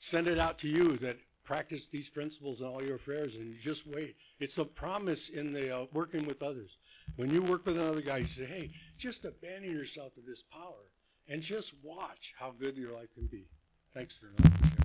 send 0.01 0.27
it 0.27 0.39
out 0.39 0.59
to 0.59 0.69
you 0.69 0.99
that 0.99 1.17
practice 1.45 1.89
these 1.89 2.11
principles 2.11 2.61
in 2.61 2.67
all 2.67 2.83
your 2.83 2.97
affairs, 2.97 3.37
and 3.37 3.59
just 3.59 3.87
wait. 3.87 4.17
It's 4.39 4.59
a 4.59 4.67
promise 4.67 5.31
in 5.31 5.55
the 5.55 5.75
uh, 5.75 5.87
working 5.95 6.27
with 6.27 6.43
others. 6.43 6.77
When 7.17 7.31
you 7.31 7.43
work 7.43 7.65
with 7.65 7.79
another 7.79 8.03
guy, 8.03 8.19
you 8.19 8.27
say, 8.27 8.45
hey, 8.45 8.71
just 8.99 9.25
abandon 9.25 9.71
yourself 9.73 10.15
to 10.15 10.21
this 10.21 10.43
power 10.53 10.91
and 11.29 11.41
just 11.41 11.73
watch 11.83 12.35
how 12.39 12.53
good 12.61 12.77
your 12.77 12.93
life 12.93 13.09
can 13.15 13.27
be. 13.27 13.47
Thanks 13.95 14.19
very 14.21 14.35
much. 14.39 14.76